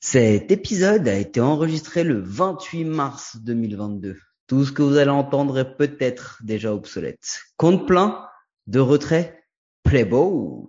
Cet 0.00 0.52
épisode 0.52 1.08
a 1.08 1.14
été 1.14 1.40
enregistré 1.40 2.04
le 2.04 2.20
28 2.20 2.84
mars 2.84 3.36
2022. 3.42 4.16
Tout 4.46 4.64
ce 4.64 4.70
que 4.70 4.82
vous 4.82 4.96
allez 4.96 5.10
entendre 5.10 5.58
est 5.58 5.76
peut-être 5.76 6.38
déjà 6.44 6.72
obsolète. 6.72 7.40
Compte 7.56 7.88
plein, 7.88 8.24
de 8.68 8.78
retrait, 8.78 9.42
play 9.82 10.04
ball. 10.04 10.66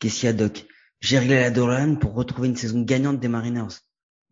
qu'est-ce 0.00 0.20
qu'il 0.20 0.26
y 0.26 0.30
a, 0.30 0.32
Doc? 0.32 0.66
J'ai 1.00 1.18
réglé 1.18 1.36
la 1.36 1.50
DeLorean 1.50 1.96
pour 1.96 2.14
retrouver 2.14 2.48
une 2.48 2.56
saison 2.56 2.80
gagnante 2.80 3.20
des 3.20 3.28
Mariners. 3.28 3.80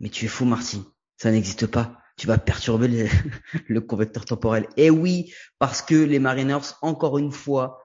Mais 0.00 0.08
tu 0.08 0.24
es 0.24 0.28
fou, 0.28 0.46
Marty. 0.46 0.82
Ça 1.18 1.30
n'existe 1.30 1.66
pas. 1.66 2.01
Tu 2.22 2.28
vas 2.28 2.38
perturber 2.38 2.86
le, 2.86 3.06
le 3.66 3.80
convecteur 3.80 4.24
temporel. 4.24 4.68
Et 4.76 4.90
oui, 4.90 5.34
parce 5.58 5.82
que 5.82 5.96
les 5.96 6.20
Mariners, 6.20 6.76
encore 6.80 7.18
une 7.18 7.32
fois, 7.32 7.82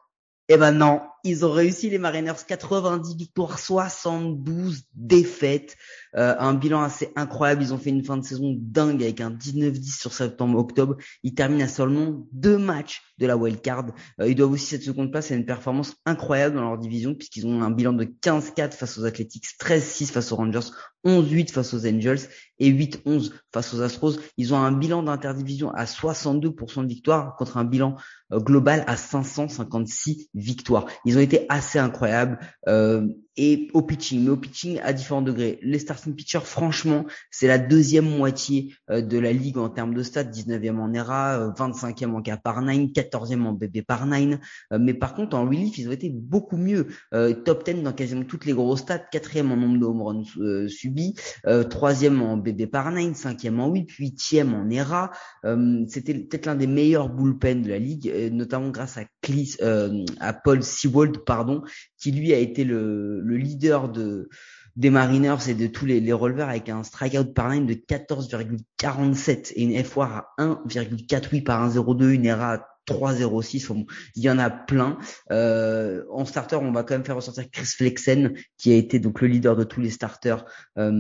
eh 0.48 0.58
ben 0.58 0.74
non, 0.74 1.02
ils 1.24 1.44
ont 1.44 1.52
réussi 1.52 1.90
les 1.90 1.98
Mariners 1.98 2.46
90 2.48 3.16
victoires, 3.16 3.58
72 3.58 4.84
défaites, 4.94 5.76
euh, 6.18 6.36
un 6.40 6.54
bilan 6.54 6.82
assez 6.82 7.12
incroyable. 7.16 7.62
Ils 7.62 7.74
ont 7.74 7.78
fait 7.78 7.90
une 7.90 8.04
fin 8.04 8.18
de 8.18 8.24
saison 8.24 8.56
dingue 8.60 9.04
avec 9.04 9.22
un 9.22 9.32
19-10 9.32 10.00
sur 10.00 10.14
septembre-octobre. 10.14 10.98
Ils 11.24 11.34
terminent 11.34 11.64
à 11.64 11.68
seulement 11.68 12.28
deux 12.32 12.58
matchs 12.58 13.02
de 13.18 13.28
la 13.28 13.38
wild 13.38 13.62
card. 13.62 13.86
Euh, 14.20 14.28
ils 14.28 14.36
doivent 14.36 14.52
aussi 14.52 14.66
cette 14.66 14.84
seconde 14.84 15.12
place 15.12 15.32
à 15.32 15.36
une 15.36 15.46
performance 15.46 15.96
incroyable 16.06 16.56
dans 16.56 16.62
leur 16.62 16.78
division 16.78 17.16
puisqu'ils 17.16 17.46
ont 17.46 17.62
un 17.62 17.72
bilan 17.72 17.94
de 17.94 18.06
15-4 18.06 18.72
face 18.72 18.98
aux 18.98 19.06
Athletics, 19.06 19.46
13-6 19.60 20.12
face 20.12 20.32
aux 20.32 20.36
Rangers, 20.36 20.72
11-8 21.06 21.52
face 21.52 21.74
aux 21.74 21.88
Angels 21.88 22.20
et 22.60 22.72
8-11 22.72 23.32
face 23.54 23.74
aux 23.74 23.82
Astros. 23.82 24.20
Ils 24.38 24.54
ont 24.54 24.58
un 24.58 24.72
bilan 24.72 25.04
d'interdivision 25.04 25.72
à 25.72 25.86
62% 25.86 26.84
de 26.84 26.88
victoires 26.88 27.36
contre 27.36 27.58
un 27.58 27.66
bilan 27.66 27.96
euh, 28.34 28.40
global 28.40 28.84
à 28.88 28.98
556 28.98 30.30
victoires. 30.34 30.86
Ils 31.06 31.18
ont 31.18 31.22
été 31.22 31.46
assez 31.50 31.80
incroyables. 31.80 32.40
Euh, 32.68 33.08
et 33.38 33.70
au 33.74 33.84
pitching, 33.84 34.24
mais 34.24 34.32
au 34.32 34.38
pitching 34.38 34.80
à 34.84 34.94
différents 34.94 35.22
degrés. 35.22 35.60
Les 35.62 35.80
starting 35.80 36.16
pitchers, 36.16 36.44
franchement, 36.44 37.06
c'est 37.30 37.48
la 37.48 37.60
deuxième 37.60 38.10
moitié 38.10 38.74
euh, 38.90 39.02
de 39.02 39.18
la 39.20 39.32
ligue 39.32 39.58
en 39.58 39.70
termes 39.70 39.94
de 39.94 40.04
stats, 40.04 40.24
19e 40.24 40.80
en 40.80 40.94
ERA, 40.94 41.50
25e 41.52 42.14
en 42.16 42.22
K 42.22 42.42
par 42.44 42.62
9, 42.62 42.88
14e 42.88 43.44
en 43.44 43.54
BB 43.54 43.84
par 43.88 44.08
9. 44.08 44.40
Euh, 44.74 44.80
mais 44.80 44.94
par 44.94 45.14
contre, 45.14 45.38
en 45.38 45.46
relief, 45.46 45.78
ils 45.78 45.88
ont 45.88 45.92
été 45.92 46.10
beaucoup 46.10 46.58
mieux. 46.58 46.88
Euh, 47.14 47.34
top 47.34 47.64
10 47.66 47.84
dans 47.84 47.94
quasiment 47.94 48.24
toutes 48.24 48.46
les 48.46 48.54
grosses 48.54 48.82
stats, 48.82 49.06
4e 49.14 49.52
en 49.52 49.58
nombre 49.58 49.80
de 49.80 49.86
home 49.86 50.02
runs 50.02 50.68
subis, 50.68 51.16
3e 51.46 52.20
en 52.20 52.38
BB 52.38 52.68
par 52.68 52.92
9, 52.92 53.14
5e 53.14 53.60
en 53.60 53.70
8, 53.72 53.90
8e 53.92 54.54
en 54.54 54.70
ERA. 54.70 55.12
C'était 55.88 56.14
peut-être 56.16 56.46
l'un 56.46 56.56
des 56.56 56.68
meilleurs 56.68 57.10
bullpen 57.10 57.62
de 57.62 57.70
la 57.70 57.80
ligue, 57.80 58.12
notamment 58.32 58.70
grâce 58.70 58.98
à, 58.98 59.04
à 60.20 60.34
Paul 60.34 60.64
Sewald, 60.64 61.20
pardon, 61.26 61.64
qui 61.98 62.12
lui 62.12 62.34
a 62.34 62.38
été 62.38 62.64
le, 62.64 63.20
le 63.22 63.38
leader 63.38 63.90
de 63.90 64.30
des 64.78 64.92
Mariners 64.92 65.50
et 65.50 65.56
de 65.56 65.66
tous 65.66 65.88
les, 65.88 66.00
les 66.00 66.12
avec 66.12 66.70
un 66.70 66.84
strikeout 66.84 67.34
par 67.34 67.50
line 67.50 67.66
de 67.66 67.74
14,47 67.74 69.54
et 69.56 69.64
une 69.64 69.84
FWAR 69.84 70.36
à 70.38 70.44
1,48 70.44 71.44
par 71.44 71.68
1,02, 71.68 72.12
une 72.12 72.26
ERA 72.26 72.54
à 72.54 72.68
3,06. 72.88 73.86
il 74.16 74.24
y 74.24 74.30
en 74.30 74.38
a 74.38 74.52
plein. 74.52 75.00
Euh, 75.32 76.04
en 76.12 76.26
starter, 76.26 76.58
on 76.58 76.72
va 76.72 76.84
quand 76.84 76.94
même 76.94 77.04
faire 77.04 77.16
ressortir 77.16 77.50
Chris 77.52 77.66
Flexen, 77.66 78.34
qui 78.58 78.72
a 78.72 78.76
été 78.76 79.00
donc 79.00 79.20
le 79.22 79.28
leader 79.28 79.56
de 79.56 79.64
tous 79.64 79.82
les 79.82 79.90
starters. 79.90 80.46
Euh, 80.78 80.92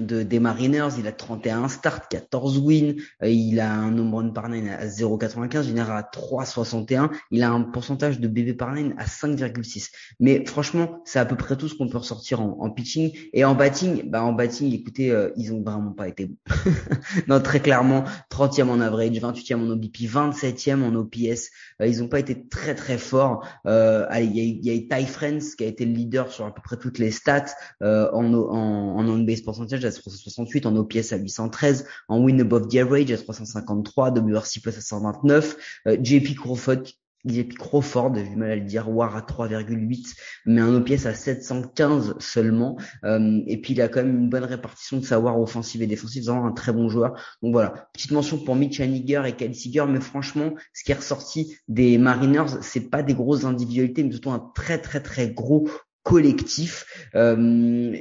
de, 0.00 0.22
des 0.22 0.40
Mariners, 0.40 0.88
il 0.98 1.06
a 1.06 1.12
31 1.12 1.68
starts, 1.68 2.08
14 2.08 2.58
wins, 2.58 2.94
euh, 3.22 3.28
il 3.28 3.60
a 3.60 3.72
un 3.72 3.96
home 3.98 4.14
run 4.14 4.28
par 4.30 4.48
nine 4.48 4.68
à 4.68 4.86
0,95, 4.86 5.70
une 5.70 5.78
à 5.78 6.02
3,61, 6.02 7.10
il 7.30 7.42
a 7.42 7.50
un 7.50 7.62
pourcentage 7.62 8.20
de 8.20 8.28
BB 8.28 8.56
par 8.56 8.72
nine 8.74 8.94
à 8.98 9.04
5,6. 9.04 9.90
Mais 10.20 10.44
franchement, 10.46 11.02
c'est 11.04 11.18
à 11.18 11.24
peu 11.24 11.36
près 11.36 11.56
tout 11.56 11.68
ce 11.68 11.74
qu'on 11.74 11.88
peut 11.88 11.98
ressortir 11.98 12.40
en, 12.40 12.58
en, 12.60 12.70
pitching 12.70 13.12
et 13.32 13.44
en 13.44 13.54
batting. 13.54 14.08
Bah 14.08 14.22
en 14.22 14.32
batting, 14.32 14.72
écoutez, 14.72 15.10
euh, 15.10 15.30
ils 15.36 15.52
ont 15.52 15.62
vraiment 15.62 15.92
pas 15.92 16.08
été 16.08 16.26
bons. 16.26 16.36
non, 17.28 17.40
très 17.40 17.60
clairement, 17.60 18.04
30e 18.30 18.68
en 18.68 18.80
average, 18.80 19.20
28e 19.20 19.56
en 19.56 19.70
OBP, 19.70 20.02
27e 20.02 20.82
en 20.82 20.94
OPS. 20.94 21.50
Euh, 21.80 21.86
ils 21.86 22.02
ont 22.02 22.08
pas 22.08 22.20
été 22.20 22.46
très 22.48 22.74
très 22.74 22.98
forts. 22.98 23.46
allez, 23.64 24.26
il 24.26 24.64
y 24.64 24.70
a, 24.70 24.74
y 24.74 24.88
a 24.92 24.96
Ty 24.96 25.06
Friends 25.06 25.54
qui 25.56 25.64
a 25.64 25.66
été 25.66 25.84
le 25.84 25.92
leader 25.92 26.30
sur 26.30 26.46
à 26.46 26.54
peu 26.54 26.60
près 26.62 26.76
toutes 26.76 26.98
les 26.98 27.10
stats 27.10 27.46
en, 27.80 28.34
en, 28.34 28.98
en 28.98 29.08
on-base 29.08 29.42
percentage 29.42 29.80
à 29.88 29.92
368, 29.92 30.66
en 30.66 30.76
OPS 30.76 31.12
à 31.12 31.16
813, 31.16 31.86
en 32.08 32.20
win 32.20 32.40
above 32.40 32.68
the 32.68 32.76
average 32.76 33.10
à 33.10 33.16
353, 33.16 34.10
WRC 34.12 34.60
plus 34.62 34.76
à 34.76 34.80
129, 34.80 35.56
euh, 35.88 35.96
JP 36.02 36.36
Crawford 36.36 36.84
JP 37.24 37.54
Crawford, 37.58 38.14
j'ai 38.14 38.24
du 38.24 38.36
mal 38.36 38.50
à 38.50 38.56
le 38.56 38.62
dire, 38.62 38.88
War 38.88 39.16
à 39.16 39.20
3,8, 39.20 40.14
mais 40.46 40.60
un 40.60 40.74
OPS 40.74 41.06
à 41.06 41.14
715 41.14 42.14
seulement. 42.18 42.76
Euh, 43.04 43.40
et 43.46 43.60
puis 43.60 43.74
il 43.74 43.80
a 43.80 43.88
quand 43.88 44.02
même 44.02 44.16
une 44.16 44.30
bonne 44.30 44.44
répartition 44.44 44.98
de 44.98 45.04
sa 45.04 45.18
War 45.18 45.38
offensive 45.40 45.82
et 45.82 45.86
défensive, 45.86 46.24
vraiment 46.24 46.46
un 46.46 46.52
très 46.52 46.72
bon 46.72 46.88
joueur. 46.88 47.20
Donc 47.42 47.52
voilà, 47.52 47.88
petite 47.92 48.12
mention 48.12 48.38
pour 48.38 48.54
Mitch 48.54 48.80
Haniger 48.80 49.22
et 49.26 49.32
Kyle 49.32 49.54
Seager, 49.54 49.84
mais 49.88 50.00
franchement, 50.00 50.54
ce 50.72 50.84
qui 50.84 50.92
est 50.92 50.96
ressorti 50.96 51.56
des 51.66 51.98
Mariners, 51.98 52.60
c'est 52.62 52.88
pas 52.88 53.02
des 53.02 53.14
grosses 53.14 53.44
individualités, 53.44 54.04
mais 54.04 54.12
surtout 54.12 54.30
un 54.30 54.52
très 54.54 54.78
très 54.78 55.00
très 55.00 55.28
gros 55.28 55.68
collectif. 56.08 56.86
Euh, 57.14 57.36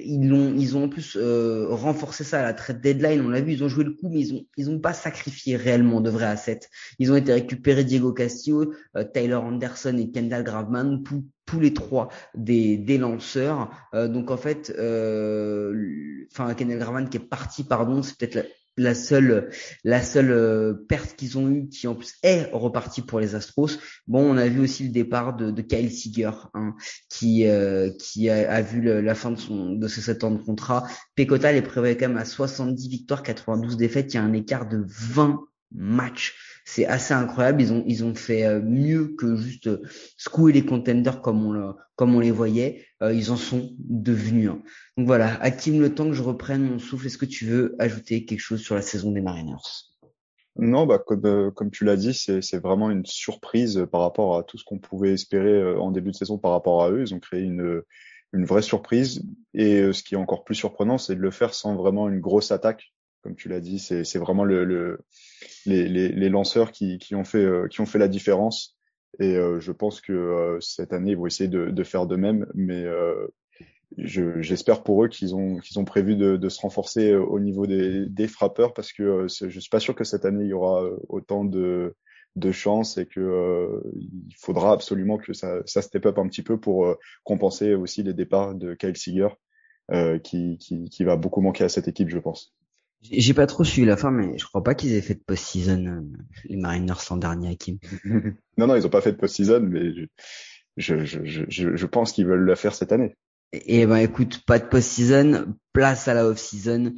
ils 0.01 0.31
ont 0.31 0.53
ils 0.55 0.77
ont 0.77 0.85
en 0.85 0.89
plus 0.89 1.17
euh, 1.17 1.67
renforcé 1.69 2.23
ça 2.23 2.39
à 2.39 2.43
la 2.43 2.53
trade 2.53 2.79
deadline. 2.79 3.19
On 3.19 3.27
l'a 3.27 3.41
vu, 3.41 3.51
ils 3.51 3.63
ont 3.65 3.67
joué 3.67 3.83
le 3.83 3.91
coup, 3.91 4.07
mais 4.09 4.21
ils 4.21 4.33
ont 4.33 4.45
ils 4.55 4.69
ont 4.69 4.79
pas 4.79 4.93
sacrifié 4.93 5.57
réellement 5.57 5.99
de 5.99 6.09
vrais 6.09 6.27
assets. 6.27 6.61
Ils 6.99 7.11
ont 7.11 7.17
été 7.17 7.33
récupérés 7.33 7.83
Diego 7.83 8.13
Castillo, 8.13 8.73
euh, 8.95 9.03
Tyler 9.03 9.35
Anderson 9.35 9.97
et 9.97 10.09
Kendall 10.09 10.45
Graveman, 10.45 11.03
tous 11.03 11.25
tous 11.45 11.59
les 11.59 11.73
trois 11.73 12.09
des, 12.35 12.77
des 12.77 12.97
lanceurs. 12.97 13.69
donc 13.93 14.31
en 14.31 14.37
fait, 14.37 14.69
enfin 14.69 16.53
Kendall 16.55 16.79
Graveman 16.79 17.09
qui 17.09 17.15
est 17.17 17.21
parti, 17.21 17.63
pardon, 17.63 18.01
c'est 18.03 18.17
peut-être 18.17 18.45
la 18.77 18.93
seule 18.93 19.49
la 19.83 20.01
seule 20.01 20.31
euh, 20.31 20.73
perte 20.87 21.15
qu'ils 21.15 21.37
ont 21.37 21.49
eue 21.49 21.67
qui 21.67 21.87
en 21.87 21.95
plus 21.95 22.13
est 22.23 22.49
repartie 22.53 23.01
pour 23.01 23.19
les 23.19 23.35
Astros. 23.35 23.79
Bon, 24.07 24.21
on 24.21 24.37
a 24.37 24.47
vu 24.47 24.61
aussi 24.61 24.83
le 24.83 24.89
départ 24.89 25.35
de, 25.35 25.51
de 25.51 25.61
Kyle 25.61 25.91
Seager 25.91 26.31
hein, 26.53 26.75
qui 27.09 27.47
euh, 27.47 27.89
qui 27.99 28.29
a, 28.29 28.51
a 28.51 28.61
vu 28.61 28.81
la 28.81 29.15
fin 29.15 29.31
de 29.31 29.39
son 29.39 29.73
de 29.73 29.87
ses 29.87 30.01
7 30.01 30.23
ans 30.23 30.31
de 30.31 30.41
contrat. 30.41 30.87
Pecota 31.15 31.51
les 31.51 31.61
prévoyait 31.61 31.97
quand 31.97 32.07
même 32.07 32.17
à 32.17 32.25
70 32.25 32.87
victoires, 32.87 33.23
92 33.23 33.77
défaites, 33.77 34.13
il 34.13 34.17
y 34.17 34.19
a 34.19 34.23
un 34.23 34.33
écart 34.33 34.67
de 34.67 34.83
20 34.87 35.41
matchs 35.71 36.35
c'est 36.67 36.85
assez 36.85 37.13
incroyable. 37.13 37.61
Ils 37.61 37.71
ont 37.71 37.83
ils 37.87 38.03
ont 38.03 38.13
fait 38.13 38.45
euh, 38.45 38.61
mieux 38.61 39.15
que 39.17 39.37
juste 39.37 39.69
secouer 40.17 40.51
les 40.51 40.65
contenders 40.65 41.21
comme 41.21 41.45
on 41.45 41.73
comme 41.95 42.13
on 42.13 42.19
les 42.19 42.29
voyait. 42.29 42.85
Euh, 43.01 43.13
ils 43.13 43.31
en 43.31 43.37
sont 43.37 43.71
devenus. 43.79 44.49
Donc 44.97 45.07
voilà, 45.07 45.41
Hakim, 45.41 45.79
le 45.79 45.95
temps 45.95 46.07
que 46.07 46.11
je 46.11 46.21
reprenne 46.21 46.63
mon 46.63 46.77
souffle, 46.77 47.07
est-ce 47.07 47.17
que 47.17 47.25
tu 47.25 47.45
veux 47.45 47.75
ajouter 47.79 48.25
quelque 48.25 48.41
chose 48.41 48.59
sur 48.59 48.75
la 48.75 48.81
saison 48.81 49.11
des 49.11 49.21
Mariners? 49.21 49.55
Non, 50.57 50.85
bah 50.85 50.99
comme 50.99 51.25
euh, 51.25 51.51
comme 51.51 51.71
tu 51.71 51.85
l'as 51.85 51.95
dit, 51.95 52.13
c'est 52.13 52.57
vraiment 52.57 52.91
une 52.91 53.05
surprise 53.05 53.87
par 53.89 54.01
rapport 54.01 54.37
à 54.37 54.43
tout 54.43 54.57
ce 54.57 54.65
qu'on 54.65 54.79
pouvait 54.79 55.13
espérer 55.13 55.73
en 55.77 55.91
début 55.91 56.11
de 56.11 56.17
saison 56.17 56.37
par 56.37 56.51
rapport 56.51 56.83
à 56.83 56.91
eux. 56.91 57.01
Ils 57.01 57.13
ont 57.13 57.19
créé 57.19 57.43
une 57.43 57.81
une 58.33 58.43
vraie 58.43 58.61
surprise 58.61 59.23
et 59.53 59.93
ce 59.93 60.03
qui 60.03 60.15
est 60.15 60.17
encore 60.17 60.43
plus 60.43 60.55
surprenant, 60.55 60.97
c'est 60.97 61.15
de 61.15 61.21
le 61.21 61.31
faire 61.31 61.53
sans 61.53 61.77
vraiment 61.77 62.09
une 62.09 62.19
grosse 62.19 62.51
attaque 62.51 62.91
comme 63.27 63.35
tu 63.35 63.49
l'as 63.49 63.59
dit, 63.59 63.77
c'est 63.79 64.17
vraiment 64.19 64.45
le 64.45 64.99
les, 65.67 65.87
les, 65.87 66.09
les, 66.09 66.29
lanceurs 66.29 66.71
qui, 66.71 66.97
qui, 66.97 67.15
ont 67.15 67.23
fait, 67.23 67.43
euh, 67.43 67.67
qui 67.67 67.81
ont 67.81 67.85
fait 67.85 67.99
la 67.99 68.07
différence. 68.07 68.77
Et 69.19 69.35
euh, 69.35 69.59
je 69.59 69.71
pense 69.71 70.01
que 70.01 70.13
euh, 70.13 70.59
cette 70.61 70.93
année, 70.93 71.11
ils 71.11 71.17
vont 71.17 71.27
essayer 71.27 71.49
de, 71.49 71.69
de, 71.69 71.83
faire 71.83 72.05
de 72.07 72.15
même. 72.15 72.47
Mais 72.53 72.85
j'espère 73.97 74.83
pour 74.83 75.03
eux 75.03 75.07
qu'ils 75.07 75.33
ont 75.33 75.59
qu'ils 75.59 75.79
ont 75.79 75.85
prévu 75.85 76.15
de, 76.15 76.35
de, 76.35 76.49
se 76.49 76.59
renforcer 76.61 77.15
au 77.15 77.39
niveau 77.39 77.65
des, 77.65 78.05
des 78.07 78.27
frappeurs 78.27 78.73
parce 78.73 78.91
que 78.91 79.27
je 79.27 79.59
suis 79.59 79.69
pas 79.69 79.79
sûr 79.79 79.95
que 79.95 80.03
cette 80.03 80.25
année 80.25 80.43
il 80.43 80.49
y 80.49 80.53
aura 80.53 80.83
autant 81.07 81.45
de 81.45 81.95
de 82.35 82.51
chance 82.51 82.97
et 82.97 83.05
que 83.05 83.21
euh, 83.21 83.81
faudra 84.37 84.73
absolument 84.73 85.17
que 85.17 85.31
ça, 85.31 85.61
ça 85.65 85.81
step 85.81 86.05
up 86.05 86.19
un 86.19 86.27
petit 86.27 86.43
peu 86.43 86.59
pour 86.59 86.93
compenser 87.23 87.75
aussi 87.75 88.03
les 88.03 88.13
départs 88.13 88.55
de 88.55 88.73
Kyle 88.73 88.97
Seager 88.97 89.29
euh, 89.89 90.19
qui, 90.19 90.57
qui, 90.57 90.89
qui, 90.89 91.05
va 91.05 91.15
beaucoup 91.15 91.39
manquer 91.39 91.63
à 91.63 91.69
cette 91.69 91.87
équipe, 91.87 92.09
je 92.09 92.19
pense. 92.19 92.53
J'ai 93.01 93.33
pas 93.33 93.45
trop 93.45 93.63
suivi 93.63 93.87
la 93.87 93.97
fin, 93.97 94.11
mais 94.11 94.37
je 94.37 94.45
crois 94.45 94.63
pas 94.63 94.75
qu'ils 94.75 94.93
aient 94.93 95.01
fait 95.01 95.13
de 95.13 95.23
post-season 95.25 96.03
les 96.45 96.57
Mariners 96.57 96.95
l'an 97.09 97.17
dernier, 97.17 97.51
Hakim. 97.51 97.77
non, 98.57 98.67
non, 98.67 98.75
ils 98.75 98.85
ont 98.85 98.89
pas 98.89 99.01
fait 99.01 99.11
de 99.11 99.17
post-season, 99.17 99.61
mais 99.61 99.93
je, 99.93 100.05
je, 100.77 101.05
je, 101.05 101.43
je, 101.47 101.75
je 101.75 101.85
pense 101.85 102.11
qu'ils 102.11 102.25
veulent 102.25 102.39
le 102.39 102.55
faire 102.55 102.73
cette 102.73 102.91
année. 102.91 103.15
Et, 103.53 103.81
et 103.81 103.85
ben 103.85 103.97
écoute, 103.97 104.43
pas 104.45 104.59
de 104.59 104.65
post-season, 104.65 105.55
place 105.73 106.07
à 106.07 106.13
la 106.13 106.25
off-season. 106.25 106.93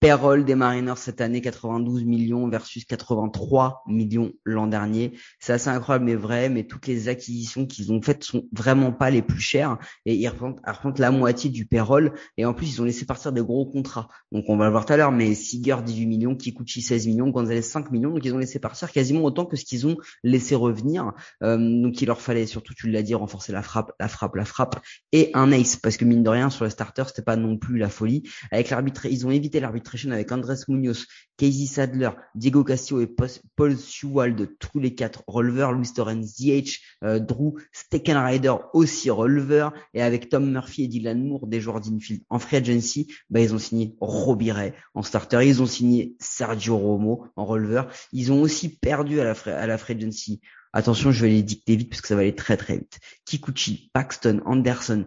Payroll 0.00 0.46
des 0.46 0.54
Mariners 0.54 0.96
cette 0.96 1.20
année, 1.20 1.42
92 1.42 2.04
millions 2.04 2.48
versus 2.48 2.86
83 2.86 3.82
millions 3.86 4.32
l'an 4.46 4.66
dernier. 4.66 5.12
C'est 5.40 5.52
assez 5.52 5.68
incroyable 5.68 6.06
mais 6.06 6.14
vrai, 6.14 6.48
mais 6.48 6.64
toutes 6.64 6.86
les 6.86 7.08
acquisitions 7.08 7.66
qu'ils 7.66 7.92
ont 7.92 8.00
faites 8.00 8.24
sont 8.24 8.44
vraiment 8.50 8.92
pas 8.92 9.10
les 9.10 9.20
plus 9.20 9.40
chères 9.40 9.76
et 10.06 10.14
ils 10.14 10.26
représentent, 10.26 10.98
la 10.98 11.10
moitié 11.10 11.50
du 11.50 11.66
payroll 11.66 12.14
et 12.38 12.46
en 12.46 12.54
plus 12.54 12.76
ils 12.76 12.80
ont 12.80 12.86
laissé 12.86 13.04
partir 13.04 13.30
des 13.32 13.42
gros 13.42 13.66
contrats. 13.66 14.08
Donc 14.32 14.46
on 14.48 14.56
va 14.56 14.64
le 14.64 14.70
voir 14.70 14.86
tout 14.86 14.94
à 14.94 14.96
l'heure, 14.96 15.12
mais 15.12 15.34
Seager 15.34 15.76
18 15.84 16.06
millions, 16.06 16.34
Kikuchi 16.34 16.80
16 16.80 17.06
millions, 17.06 17.28
Gonzalez 17.28 17.60
5 17.60 17.90
millions, 17.90 18.10
donc 18.10 18.24
ils 18.24 18.32
ont 18.32 18.38
laissé 18.38 18.58
partir 18.58 18.90
quasiment 18.92 19.22
autant 19.22 19.44
que 19.44 19.56
ce 19.56 19.66
qu'ils 19.66 19.86
ont 19.86 19.98
laissé 20.24 20.54
revenir. 20.54 21.12
Euh, 21.42 21.58
donc 21.58 22.00
il 22.00 22.06
leur 22.06 22.22
fallait 22.22 22.46
surtout, 22.46 22.72
tu 22.72 22.90
l'as 22.90 23.02
dit, 23.02 23.14
renforcer 23.14 23.52
la 23.52 23.60
frappe, 23.60 23.92
la 24.00 24.08
frappe, 24.08 24.34
la 24.34 24.46
frappe 24.46 24.80
et 25.12 25.30
un 25.34 25.52
ace 25.52 25.76
parce 25.76 25.98
que 25.98 26.06
mine 26.06 26.22
de 26.22 26.30
rien 26.30 26.48
sur 26.48 26.64
le 26.64 26.70
starter 26.70 27.02
c'était 27.08 27.20
pas 27.20 27.36
non 27.36 27.58
plus 27.58 27.76
la 27.76 27.90
folie. 27.90 28.22
Avec 28.50 28.70
l'arbitre, 28.70 29.04
ils 29.04 29.26
ont 29.26 29.30
évité 29.30 29.60
l'arbitre 29.60 29.89
avec 30.10 30.32
Andrés 30.32 30.56
Munoz, 30.68 31.06
Casey 31.36 31.66
Sadler, 31.66 32.10
Diego 32.34 32.64
Castillo 32.64 33.00
et 33.00 33.08
Paul 33.56 33.76
Sewald, 33.76 34.56
tous 34.58 34.78
les 34.78 34.94
quatre 34.94 35.22
releveurs, 35.26 35.72
Luis 35.72 35.92
Torrens 35.94 36.34
DH, 36.38 36.78
euh, 37.04 37.18
Drew 37.18 37.54
Steckenrider 37.72 38.54
aussi 38.72 39.10
releveur, 39.10 39.72
et 39.94 40.02
avec 40.02 40.28
Tom 40.28 40.50
Murphy 40.50 40.84
et 40.84 40.88
Dylan 40.88 41.26
Moore 41.26 41.46
des 41.46 41.60
joueurs 41.60 41.80
d'infield. 41.80 42.22
En 42.28 42.38
free 42.38 42.56
agency, 42.56 43.12
bah, 43.30 43.40
ils 43.40 43.54
ont 43.54 43.58
signé 43.58 43.96
Robbie 44.00 44.52
en 44.94 45.02
starter, 45.02 45.46
ils 45.46 45.62
ont 45.62 45.66
signé 45.66 46.14
Sergio 46.18 46.76
Romo 46.76 47.26
en 47.36 47.44
releveur, 47.44 47.88
ils 48.12 48.32
ont 48.32 48.40
aussi 48.42 48.68
perdu 48.68 49.20
à 49.20 49.24
la, 49.24 49.34
à 49.46 49.66
la 49.66 49.78
free 49.78 49.94
agency 49.94 50.40
Attention, 50.72 51.10
je 51.10 51.22
vais 51.22 51.32
les 51.32 51.42
dicter 51.42 51.74
vite 51.74 51.90
parce 51.90 52.00
que 52.00 52.06
ça 52.06 52.14
va 52.14 52.20
aller 52.20 52.34
très 52.34 52.56
très 52.56 52.76
vite. 52.76 53.00
Kikuchi, 53.24 53.90
Paxton, 53.92 54.40
Anderson, 54.44 55.04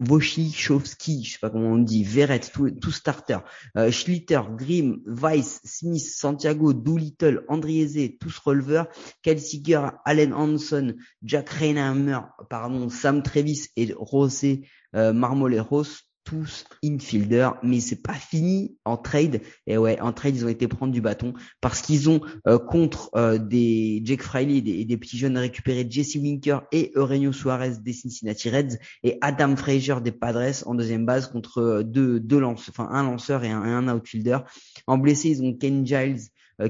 Wojciechowski, 0.00 1.24
je 1.24 1.32
sais 1.32 1.38
pas 1.38 1.50
comment 1.50 1.72
on 1.72 1.78
dit, 1.78 2.04
Verrett, 2.04 2.50
tout, 2.52 2.70
tout 2.70 2.90
starter, 2.90 3.38
euh, 3.76 3.90
Schlitter, 3.90 4.40
Grimm, 4.56 5.00
Weiss, 5.06 5.60
Smith, 5.64 6.02
Santiago, 6.02 6.72
Doolittle, 6.72 7.44
Andriese, 7.48 8.18
tous 8.18 8.38
releveurs, 8.38 8.88
Kelsiger, 9.22 9.90
Allen 10.04 10.32
Hanson, 10.32 10.94
Jack 11.22 11.48
Reinhammer, 11.50 12.20
pardon, 12.50 12.88
Sam 12.88 13.22
Travis 13.22 13.68
et 13.76 13.94
Rosé 13.96 14.68
euh, 14.94 15.12
Marmoleros, 15.12 16.02
tous 16.24 16.64
infielder, 16.82 17.50
mais 17.62 17.80
c'est 17.80 18.02
pas 18.02 18.14
fini 18.14 18.76
en 18.84 18.96
trade. 18.96 19.42
Et 19.66 19.76
ouais, 19.76 20.00
en 20.00 20.12
trade, 20.12 20.34
ils 20.36 20.44
ont 20.44 20.48
été 20.48 20.66
prendre 20.68 20.92
du 20.92 21.00
bâton 21.00 21.34
parce 21.60 21.82
qu'ils 21.82 22.08
ont 22.08 22.20
euh, 22.48 22.58
contre 22.58 23.10
euh, 23.14 23.38
des 23.38 24.00
Jake 24.04 24.22
Fraley 24.22 24.56
et 24.56 24.84
des, 24.84 24.96
petits 24.96 25.18
jeunes 25.18 25.36
récupérés 25.36 25.86
Jesse 25.88 26.16
Winker 26.16 26.62
et 26.72 26.92
Eugenio 26.96 27.32
Suarez 27.32 27.74
des 27.82 27.92
Cincinnati 27.92 28.48
Reds 28.48 28.78
et 29.02 29.18
Adam 29.20 29.54
Frazier 29.56 30.00
des 30.02 30.12
Padres 30.12 30.66
en 30.66 30.74
deuxième 30.74 31.04
base 31.04 31.28
contre 31.28 31.58
euh, 31.58 31.82
deux, 31.82 32.20
deux 32.20 32.40
lanceurs, 32.40 32.74
enfin 32.76 32.88
un 32.90 33.02
lanceur 33.02 33.44
et 33.44 33.50
un, 33.50 33.62
un 33.62 33.94
outfielder. 33.94 34.38
En 34.86 34.98
blessé, 34.98 35.30
ils 35.30 35.42
ont 35.42 35.54
Ken 35.54 35.86
Giles 35.86 36.20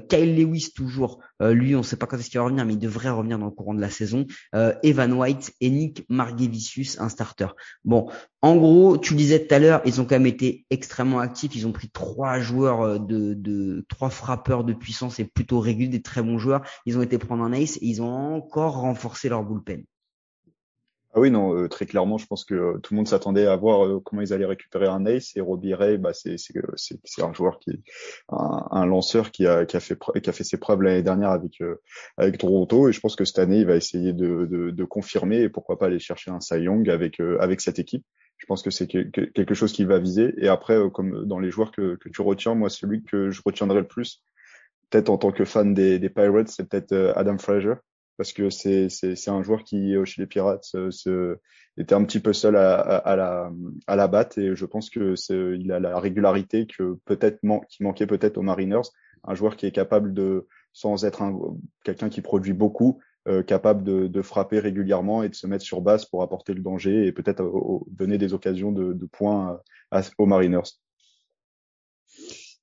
Kyle 0.09 0.37
Lewis 0.37 0.73
toujours, 0.75 1.21
euh, 1.43 1.53
lui 1.53 1.75
on 1.75 1.79
ne 1.79 1.83
sait 1.83 1.97
pas 1.97 2.07
quand 2.07 2.17
est-ce 2.17 2.31
qu'il 2.31 2.39
va 2.39 2.45
revenir, 2.45 2.65
mais 2.65 2.75
il 2.75 2.79
devrait 2.79 3.11
revenir 3.11 3.39
dans 3.39 3.47
le 3.47 3.51
courant 3.51 3.75
de 3.75 3.81
la 3.81 3.91
saison. 3.91 4.27
Euh, 4.55 4.75
Evan 4.83 5.13
White 5.13 5.53
et 5.61 5.71
Nick 5.71 6.05
Margevicius, 6.09 6.99
un 7.01 7.09
starter. 7.09 7.49
Bon, 7.85 8.11
en 8.43 8.57
gros, 8.57 8.99
tu 8.99 9.15
disais 9.15 9.47
tout 9.47 9.55
à 9.55 9.59
l'heure, 9.59 9.83
ils 9.85 10.01
ont 10.01 10.05
quand 10.05 10.17
même 10.17 10.27
été 10.27 10.67
extrêmement 10.71 11.21
actifs. 11.21 11.55
Ils 11.55 11.67
ont 11.67 11.73
pris 11.73 11.91
trois 11.91 12.41
joueurs 12.41 13.01
de, 13.01 13.35
de 13.35 13.85
trois 13.89 14.11
frappeurs 14.11 14.65
de 14.65 14.73
puissance 14.73 15.19
et 15.19 15.25
plutôt 15.25 15.61
réguliers, 15.61 15.89
des 15.89 16.03
très 16.03 16.23
bons 16.23 16.39
joueurs. 16.39 16.63
Ils 16.87 16.99
ont 16.99 17.03
été 17.03 17.19
prendre 17.19 17.45
un 17.45 17.53
ace 17.53 17.77
et 17.77 17.87
ils 17.87 18.03
ont 18.03 18.35
encore 18.35 18.79
renforcé 18.79 19.29
leur 19.29 19.45
bullpen. 19.45 19.85
Ah 21.17 21.21
oui, 21.21 21.31
non, 21.31 21.57
euh, 21.57 21.69
très 21.69 21.87
clairement, 21.87 22.19
je 22.19 22.27
pense 22.27 22.45
que 22.45 22.55
euh, 22.55 22.79
tout 22.79 22.93
le 22.93 22.97
monde 22.97 23.07
s'attendait 23.07 23.47
à 23.47 23.55
voir 23.55 23.87
euh, 23.87 24.01
comment 24.05 24.21
ils 24.21 24.33
allaient 24.33 24.45
récupérer 24.47 24.89
un 24.89 25.07
ace. 25.07 25.37
Et 25.37 25.41
Robbie 25.41 25.73
Ray, 25.73 25.97
bah, 25.97 26.13
c'est 26.13 26.35
c'est 26.39 27.23
un 27.23 27.33
joueur 27.33 27.61
qui 27.61 27.85
un, 28.31 28.67
un, 28.73 28.85
lanceur 28.85 29.31
qui 29.31 29.47
a 29.47 29.65
qui 29.65 29.77
a 29.77 29.81
fait 29.81 29.97
qui 29.97 30.29
a 30.29 30.33
fait 30.33 30.43
ses 30.43 30.57
preuves 30.59 30.83
l'année 30.83 31.05
dernière 31.05 31.31
avec 31.31 31.63
avec 32.17 32.39
Toronto. 32.39 32.89
Et 32.89 32.93
je 32.93 32.99
pense 32.99 33.15
que 33.15 33.25
cette 33.25 33.39
année, 33.39 33.59
il 33.59 33.67
va 33.67 33.77
essayer 33.77 34.13
de 34.13 34.47
de, 34.47 34.71
de 34.73 34.85
confirmer 34.85 35.43
et 35.43 35.49
pourquoi 35.49 35.79
pas 35.79 35.87
aller 35.87 36.01
chercher 36.01 36.33
un 36.33 36.41
Cy 36.41 36.57
Young 36.63 36.91
avec 36.91 37.21
avec 37.21 37.61
cette 37.61 37.79
équipe. 37.79 38.05
Je 38.39 38.47
pense 38.47 38.63
que 38.63 38.71
c'est 38.71 38.89
quelque 38.89 39.55
chose 39.55 39.73
qu'il 39.73 39.87
va 39.87 40.01
viser. 40.01 40.35
Et 40.39 40.49
après, 40.49 40.79
comme 40.93 41.27
dans 41.27 41.39
les 41.39 41.53
joueurs 41.53 41.71
que 41.71 41.95
que 41.95 42.09
tu 42.09 42.23
retiens, 42.23 42.57
moi, 42.57 42.71
celui 42.71 43.05
que 43.05 43.31
je 43.31 43.41
retiendrai 43.45 43.79
le 43.79 43.87
plus, 43.87 44.21
peut-être 44.91 45.11
en 45.11 45.19
tant 45.19 45.31
que 45.31 45.45
fan 45.45 45.75
des, 45.75 46.01
des 46.01 46.11
Pirates, 46.11 46.49
c'est 46.49 46.69
peut-être 46.69 47.13
Adam 47.17 47.39
Fraser 47.39 47.75
parce 48.17 48.33
que 48.33 48.51
c'est 48.51 48.89
c'est 48.89 49.29
un 49.29 49.43
joueur 49.43 49.65
qui 49.65 49.97
euh, 49.97 50.05
chez 50.05 50.23
les 50.23 50.27
Pirates 50.27 50.67
euh, 50.75 50.91
se, 50.91 51.39
était 51.77 51.95
un 51.95 52.05
petit 52.05 52.21
peu 52.21 52.33
seul 52.33 52.57
à, 52.57 52.77
à, 52.79 53.17
la 53.17 53.51
à 53.87 53.97
la 53.97 54.09
batte 54.09 54.39
et 54.39 54.55
je 54.55 54.67
pense 54.67 54.91
que 54.91 55.15
il 55.57 55.73
a 55.73 55.81
la 55.81 55.99
régularité 55.99 56.67
que 56.67 56.99
peut-être 57.05 57.41
qui 57.69 57.83
manquait 57.83 58.07
peut-être 58.07 58.39
aux 58.39 58.43
Mariners 58.43 58.89
un 59.25 59.35
joueur 59.35 59.57
qui 59.57 59.67
est 59.67 59.73
capable 59.73 60.15
de 60.15 60.47
sans 60.73 61.05
être 61.05 61.23
un 61.23 61.39
quelqu'un 61.85 62.09
qui 62.09 62.21
produit 62.21 62.53
beaucoup 62.53 63.01
euh, 63.27 63.43
capable 63.43 63.85
de, 63.85 64.07
de, 64.07 64.23
frapper 64.23 64.59
régulièrement 64.59 65.23
et 65.23 65.31
de 65.31 65.35
se 65.35 65.47
mettre 65.47 65.65
sur 65.65 65.81
base 65.81 66.05
pour 66.05 66.23
apporter 66.23 66.53
le 66.53 66.61
danger 66.61 67.07
et 67.07 67.13
peut-être 67.13 67.43
donner 67.91 68.19
des 68.19 68.35
occasions 68.35 68.71
de, 68.71 68.93
de 68.93 69.07
points 69.07 69.61
aux 70.19 70.27
Mariners. 70.27 70.79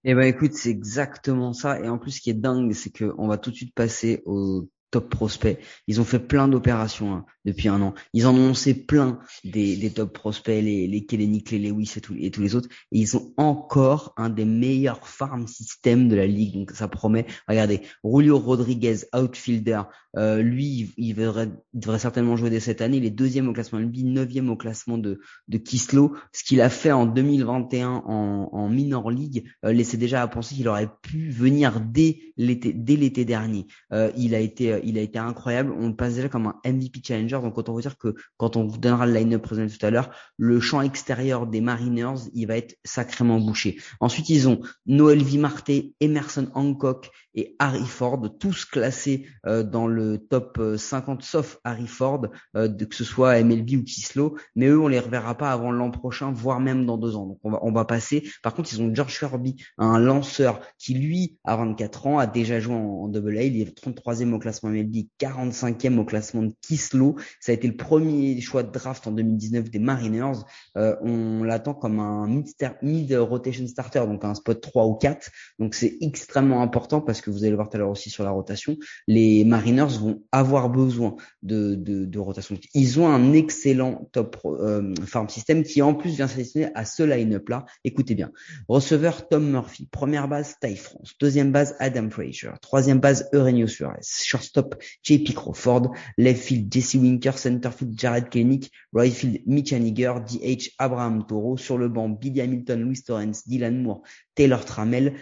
Eh 0.03 0.15
ben 0.15 0.23
écoute, 0.23 0.53
c'est 0.53 0.69
exactement 0.69 1.53
ça. 1.53 1.79
Et 1.79 1.89
en 1.89 1.97
plus, 1.97 2.11
ce 2.11 2.21
qui 2.21 2.29
est 2.29 2.35
dingue, 2.35 2.73
c'est 2.73 2.95
qu'on 2.95 3.27
va 3.27 3.37
tout 3.37 3.51
de 3.51 3.55
suite 3.55 3.73
passer 3.73 4.21
au 4.25 4.67
top 4.91 5.09
prospects. 5.09 5.57
Ils 5.87 5.99
ont 6.01 6.03
fait 6.03 6.19
plein 6.19 6.47
d'opérations 6.47 7.13
hein, 7.13 7.25
depuis 7.45 7.69
un 7.69 7.81
an. 7.81 7.93
Ils 8.13 8.27
en 8.27 8.35
ont 8.35 8.47
lancé 8.47 8.73
plein 8.73 9.19
des, 9.43 9.75
des 9.77 9.89
top 9.89 10.13
prospects, 10.13 10.63
les, 10.63 10.87
les 10.87 11.05
Kellenic, 11.05 11.51
les 11.51 11.59
Lewis 11.59 11.93
et, 11.95 12.25
et 12.25 12.31
tous 12.31 12.41
les 12.41 12.55
autres. 12.55 12.69
Et 12.91 12.99
ils 12.99 13.17
ont 13.17 13.33
encore 13.37 14.13
un 14.17 14.29
des 14.29 14.45
meilleurs 14.45 15.07
farm 15.07 15.47
systems 15.47 16.09
de 16.09 16.15
la 16.15 16.27
ligue. 16.27 16.55
Donc 16.55 16.71
ça 16.71 16.87
promet. 16.87 17.25
Regardez, 17.47 17.81
Julio 18.03 18.37
Rodriguez, 18.37 18.97
outfielder. 19.15 19.81
Euh, 20.17 20.41
lui, 20.41 20.93
il 20.97 21.15
devrait, 21.15 21.49
il 21.73 21.79
devrait, 21.79 21.99
certainement 21.99 22.35
jouer 22.35 22.49
dès 22.49 22.59
cette 22.59 22.81
année. 22.81 22.97
Il 22.97 23.05
est 23.05 23.11
deuxième 23.11 23.47
au 23.47 23.53
classement 23.53 23.79
NBA, 23.79 24.01
neuvième 24.03 24.49
au 24.49 24.57
classement 24.57 24.97
de, 24.97 25.21
de 25.47 25.57
Kislo. 25.57 26.15
Ce 26.33 26.43
qu'il 26.43 26.59
a 26.61 26.69
fait 26.69 26.91
en 26.91 27.05
2021 27.05 28.03
en, 28.05 28.49
en 28.51 28.69
minor 28.69 29.09
league 29.09 29.45
euh, 29.63 29.71
laissait 29.71 29.97
déjà 29.97 30.21
à 30.21 30.27
penser 30.27 30.55
qu'il 30.55 30.67
aurait 30.67 30.89
pu 31.01 31.29
venir 31.29 31.79
dès 31.79 32.19
l'été, 32.35 32.73
dès 32.73 32.97
l'été 32.97 33.23
dernier. 33.23 33.67
Euh, 33.93 34.11
il 34.17 34.35
a 34.35 34.39
été 34.39 34.80
il 34.83 34.97
a 34.97 35.01
été 35.01 35.19
incroyable. 35.19 35.73
On 35.77 35.93
passe 35.93 36.15
déjà 36.15 36.29
comme 36.29 36.47
un 36.47 36.55
MVP 36.65 37.01
challenger. 37.05 37.39
Donc, 37.41 37.57
autant 37.57 37.73
vous 37.73 37.81
dire 37.81 37.97
que 37.97 38.15
quand 38.37 38.55
on 38.57 38.65
vous 38.65 38.77
donnera 38.77 39.05
le 39.05 39.13
line-up 39.13 39.41
présenté 39.41 39.77
tout 39.77 39.85
à 39.85 39.89
l'heure, 39.89 40.09
le 40.37 40.59
champ 40.59 40.81
extérieur 40.81 41.47
des 41.47 41.61
Mariners, 41.61 42.29
il 42.33 42.47
va 42.47 42.57
être 42.57 42.77
sacrément 42.83 43.39
bouché. 43.39 43.79
Ensuite, 43.99 44.29
ils 44.29 44.47
ont 44.47 44.61
Noël 44.85 45.23
Vimarté, 45.23 45.93
Emerson 45.99 46.49
Hancock 46.53 47.11
et 47.35 47.55
Harry 47.59 47.85
Ford, 47.85 48.21
tous 48.39 48.65
classés 48.65 49.25
euh, 49.45 49.63
dans 49.63 49.87
le 49.87 50.17
top 50.17 50.61
50, 50.77 51.19
euh, 51.19 51.23
sauf 51.23 51.59
Harry 51.63 51.87
Ford, 51.87 52.27
euh, 52.55 52.69
que 52.69 52.95
ce 52.95 53.03
soit 53.03 53.41
MLB 53.41 53.75
ou 53.77 53.83
Kislo. 53.83 54.37
Mais 54.55 54.67
eux, 54.67 54.79
on 54.79 54.87
les 54.87 54.99
reverra 54.99 55.37
pas 55.37 55.51
avant 55.51 55.71
l'an 55.71 55.91
prochain, 55.91 56.31
voire 56.31 56.59
même 56.59 56.85
dans 56.85 56.97
deux 56.97 57.15
ans. 57.15 57.25
Donc, 57.25 57.39
on 57.43 57.51
va, 57.51 57.59
on 57.61 57.71
va 57.71 57.85
passer. 57.85 58.23
Par 58.43 58.53
contre, 58.53 58.73
ils 58.73 58.81
ont 58.81 58.93
George 58.93 59.17
Kirby, 59.17 59.55
un 59.77 59.99
lanceur 59.99 60.61
qui, 60.77 60.93
lui, 60.93 61.37
à 61.43 61.55
24 61.55 62.07
ans, 62.07 62.19
a 62.19 62.27
déjà 62.27 62.59
joué 62.59 62.75
en, 62.75 63.07
double 63.07 63.37
A. 63.37 63.43
Il 63.43 63.61
est 63.61 63.77
33e 63.77 64.33
au 64.33 64.39
classement 64.39 64.69
MLB, 64.69 65.07
45e 65.19 65.97
au 65.97 66.05
classement 66.05 66.43
de 66.43 66.53
Kislo. 66.61 67.15
Ça 67.39 67.51
a 67.51 67.55
été 67.55 67.67
le 67.67 67.75
premier 67.75 68.39
choix 68.41 68.63
de 68.63 68.71
draft 68.71 69.07
en 69.07 69.11
2019 69.11 69.69
des 69.69 69.79
Mariners. 69.79 70.39
Euh, 70.77 70.95
on 71.01 71.43
l'attend 71.43 71.73
comme 71.73 71.99
un 71.99 72.27
mid, 72.27 72.47
mid 72.81 73.13
rotation 73.13 73.67
starter, 73.67 74.05
donc 74.07 74.23
un 74.25 74.35
spot 74.35 74.59
3 74.61 74.85
ou 74.85 74.95
4. 74.95 75.29
Donc 75.59 75.75
c'est 75.75 75.97
extrêmement 76.01 76.61
important 76.61 77.01
parce 77.01 77.20
que 77.21 77.29
vous 77.29 77.43
allez 77.43 77.51
le 77.51 77.55
voir 77.55 77.69
tout 77.69 77.77
à 77.77 77.79
l'heure 77.79 77.89
aussi 77.89 78.09
sur 78.09 78.23
la 78.23 78.31
rotation, 78.31 78.77
les 79.07 79.43
Mariners 79.45 79.97
vont 79.99 80.23
avoir 80.31 80.69
besoin 80.69 81.15
de, 81.43 81.75
de, 81.75 82.05
de 82.05 82.19
rotation. 82.19 82.57
Ils 82.73 82.99
ont 82.99 83.07
un 83.07 83.33
excellent 83.33 84.09
top 84.11 84.37
euh, 84.45 84.93
farm 85.05 85.29
system 85.29 85.63
qui 85.63 85.81
en 85.81 85.93
plus 85.93 86.15
vient 86.15 86.27
s'additionner 86.27 86.69
à 86.75 86.85
ce 86.85 87.03
line-up 87.03 87.49
là. 87.49 87.65
Écoutez 87.83 88.15
bien. 88.15 88.31
Receveur 88.67 89.27
Tom 89.27 89.49
Murphy, 89.49 89.87
première 89.91 90.27
base 90.27 90.55
Ty 90.61 90.75
France, 90.75 91.13
deuxième 91.19 91.51
base 91.51 91.75
Adam 91.79 92.09
Frazier, 92.09 92.51
troisième 92.61 92.99
base 92.99 93.29
Eugenio 93.33 93.67
Suarez, 93.67 94.01
shortstop 94.03 94.75
JP 95.03 95.33
Crawford, 95.33 95.91
left 96.17 96.43
field 96.43 96.71
Jesse 96.71 96.95
Winker, 96.95 97.37
center 97.37 97.71
field 97.71 97.97
Jared 97.97 98.29
Kelnick, 98.29 98.71
right 98.93 99.13
field 99.13 99.39
Mitch 99.45 99.73
Haniger, 99.73 100.15
DH 100.25 100.71
Abraham 100.79 101.25
Toro, 101.25 101.57
sur 101.57 101.77
le 101.77 101.89
banc 101.89 102.09
Billy 102.09 102.41
Hamilton, 102.41 102.81
Louis 102.81 103.01
Torrens, 103.01 103.43
Dylan 103.45 103.81
Moore, 103.81 104.01
Taylor 104.35 104.63
Trammell, 104.65 105.13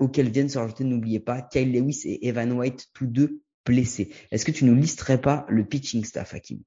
auxquels 0.00 0.30
viennent 0.30 0.48
se 0.48 0.58
rajouter, 0.58 0.84
n'oubliez 0.84 1.20
pas, 1.20 1.42
Kyle 1.50 1.72
Lewis 1.72 2.02
et 2.04 2.28
Evan 2.28 2.52
White, 2.52 2.88
tous 2.94 3.06
deux 3.06 3.40
blessés. 3.64 4.10
Est-ce 4.30 4.44
que 4.44 4.52
tu 4.52 4.64
nous 4.64 4.74
listerais 4.74 5.20
pas 5.20 5.46
le 5.48 5.64
pitching 5.64 6.04
staff, 6.04 6.34
Hakim? 6.34 6.60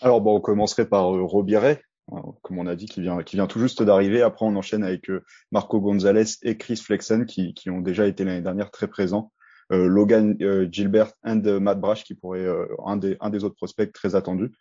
Alors 0.00 0.20
bon, 0.20 0.36
on 0.36 0.40
commencerait 0.40 0.88
par 0.88 1.14
euh, 1.14 1.22
Robiret, 1.22 1.82
hein, 2.12 2.22
comme 2.42 2.58
on 2.58 2.66
a 2.66 2.76
dit, 2.76 2.86
qui 2.86 3.00
vient, 3.00 3.46
tout 3.46 3.60
juste 3.60 3.82
d'arriver. 3.82 4.22
Après, 4.22 4.46
on 4.46 4.54
enchaîne 4.56 4.84
avec 4.84 5.10
euh, 5.10 5.24
Marco 5.50 5.80
Gonzalez 5.80 6.36
et 6.42 6.56
Chris 6.56 6.76
Flexen, 6.76 7.26
qui, 7.26 7.52
ont 7.70 7.80
déjà 7.80 8.06
été 8.06 8.24
l'année 8.24 8.42
dernière 8.42 8.70
très 8.70 8.86
présents. 8.86 9.32
Euh, 9.70 9.86
Logan 9.86 10.34
euh, 10.40 10.66
Gilbert 10.70 11.12
and 11.24 11.42
Matt 11.60 11.80
Brash, 11.80 12.04
qui 12.04 12.14
pourrait 12.14 12.46
un 12.86 12.96
des, 12.96 13.16
un 13.20 13.28
des 13.28 13.44
autres 13.44 13.56
prospects 13.56 13.92
très 13.92 14.14
attendus. 14.14 14.52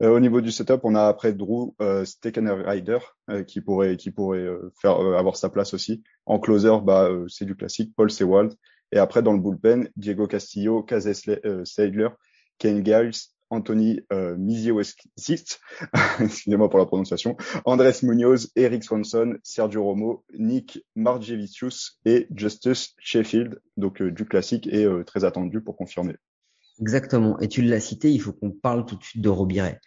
au 0.00 0.20
niveau 0.20 0.40
du 0.42 0.52
setup, 0.52 0.80
on 0.84 0.94
a 0.94 1.06
après 1.06 1.32
Drew 1.32 1.74
euh, 1.80 2.04
Rider, 2.26 2.98
qui 3.46 3.62
pourrait, 3.62 3.96
qui 3.96 4.10
pourrait 4.10 4.46
avoir 4.84 5.36
sa 5.36 5.48
place 5.48 5.72
aussi. 5.72 6.02
En 6.26 6.38
closer, 6.38 6.76
bah, 6.84 7.08
c'est 7.28 7.46
du 7.46 7.56
classique, 7.56 7.94
Paul 7.96 8.10
Sewald. 8.10 8.54
Et 8.92 8.98
après, 8.98 9.22
dans 9.22 9.32
le 9.32 9.40
bullpen, 9.40 9.88
Diego 9.96 10.26
Castillo, 10.26 10.82
Kazes 10.82 11.22
Seidler, 11.64 12.08
Ken 12.58 12.84
Giles, 12.84 13.32
Anthony 13.52 14.00
euh, 14.12 14.36
excusez-moi 16.20 16.70
pour 16.70 16.78
la 16.78 16.86
prononciation, 16.86 17.36
Andrés 17.66 17.92
Munoz, 18.02 18.50
Eric 18.56 18.82
Swanson, 18.82 19.36
Sergio 19.42 19.84
Romo, 19.84 20.24
Nick 20.38 20.82
Margevicius 20.96 22.00
et 22.06 22.26
Justus 22.34 22.94
Sheffield, 22.98 23.60
donc 23.76 24.00
euh, 24.00 24.10
du 24.10 24.24
classique 24.24 24.66
et 24.68 24.84
euh, 24.84 25.04
très 25.04 25.24
attendu 25.24 25.60
pour 25.60 25.76
confirmer. 25.76 26.16
Exactement. 26.80 27.38
Et 27.40 27.48
tu 27.48 27.60
l'as 27.60 27.80
cité, 27.80 28.10
il 28.10 28.20
faut 28.20 28.32
qu'on 28.32 28.50
parle 28.50 28.86
tout 28.86 28.96
de 28.96 29.02
suite 29.02 29.22
de 29.22 29.28
Robiret. 29.28 29.78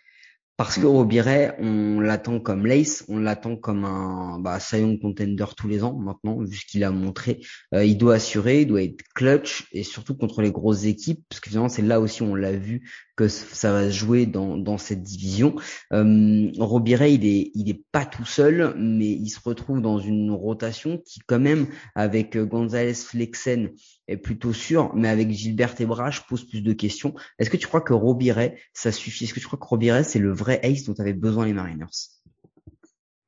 Parce 0.57 0.79
que 0.79 0.85
Robiret, 0.85 1.57
on 1.59 1.99
l'attend 1.99 2.39
comme 2.39 2.65
Lace, 2.65 3.03
on 3.09 3.17
l'attend 3.17 3.57
comme 3.57 3.83
un 3.83 4.39
bah, 4.39 4.61
Sion 4.61 4.97
contender 4.97 5.43
tous 5.57 5.67
les 5.67 5.83
ans 5.83 5.97
maintenant, 5.99 6.41
vu 6.41 6.55
ce 6.55 6.65
qu'il 6.65 6.85
a 6.85 6.91
montré. 6.91 7.41
Euh, 7.73 7.83
il 7.83 7.97
doit 7.97 8.15
assurer, 8.15 8.61
il 8.61 8.67
doit 8.67 8.81
être 8.83 9.03
clutch 9.13 9.67
et 9.73 9.83
surtout 9.83 10.15
contre 10.15 10.41
les 10.41 10.51
grosses 10.51 10.85
équipes, 10.85 11.25
parce 11.27 11.41
que 11.41 11.49
finalement 11.49 11.67
c'est 11.67 11.81
là 11.81 11.99
aussi 11.99 12.21
on 12.21 12.35
l'a 12.35 12.53
vu 12.53 12.89
que 13.15 13.27
ça 13.27 13.71
va 13.71 13.89
se 13.89 13.95
jouer 13.95 14.25
dans, 14.25 14.77
cette 14.77 15.03
division. 15.03 15.55
Euh, 15.93 16.51
Robiret, 16.57 17.13
il 17.13 17.69
est 17.69 17.83
pas 17.91 18.05
tout 18.05 18.25
seul, 18.25 18.73
mais 18.77 19.07
il 19.07 19.29
se 19.29 19.39
retrouve 19.43 19.81
dans 19.81 19.99
une 19.99 20.31
rotation 20.31 21.01
qui 21.05 21.19
quand 21.25 21.39
même 21.39 21.67
avec 21.95 22.37
Gonzalez 22.37 22.93
Flexen 22.93 23.71
est 24.07 24.17
plutôt 24.17 24.53
sûr, 24.53 24.93
mais 24.95 25.07
avec 25.07 25.31
Gilbert 25.31 25.79
et 25.79 25.85
Brache 25.85 26.27
pose 26.27 26.43
plus 26.43 26.61
de 26.61 26.73
questions. 26.73 27.15
Est-ce 27.39 27.49
que 27.49 27.57
tu 27.57 27.67
crois 27.67 27.81
que 27.81 27.93
Robiret, 27.93 28.57
ça 28.73 28.91
suffit? 28.91 29.23
Est-ce 29.23 29.33
que 29.33 29.39
tu 29.39 29.47
crois 29.47 29.59
que 29.59 29.65
Robiret, 29.65 30.03
c'est 30.03 30.19
le 30.19 30.33
vrai 30.33 30.59
ace 30.63 30.83
dont 30.83 30.95
avaient 30.99 31.13
besoin 31.13 31.45
les 31.45 31.53
Mariners? 31.53 31.85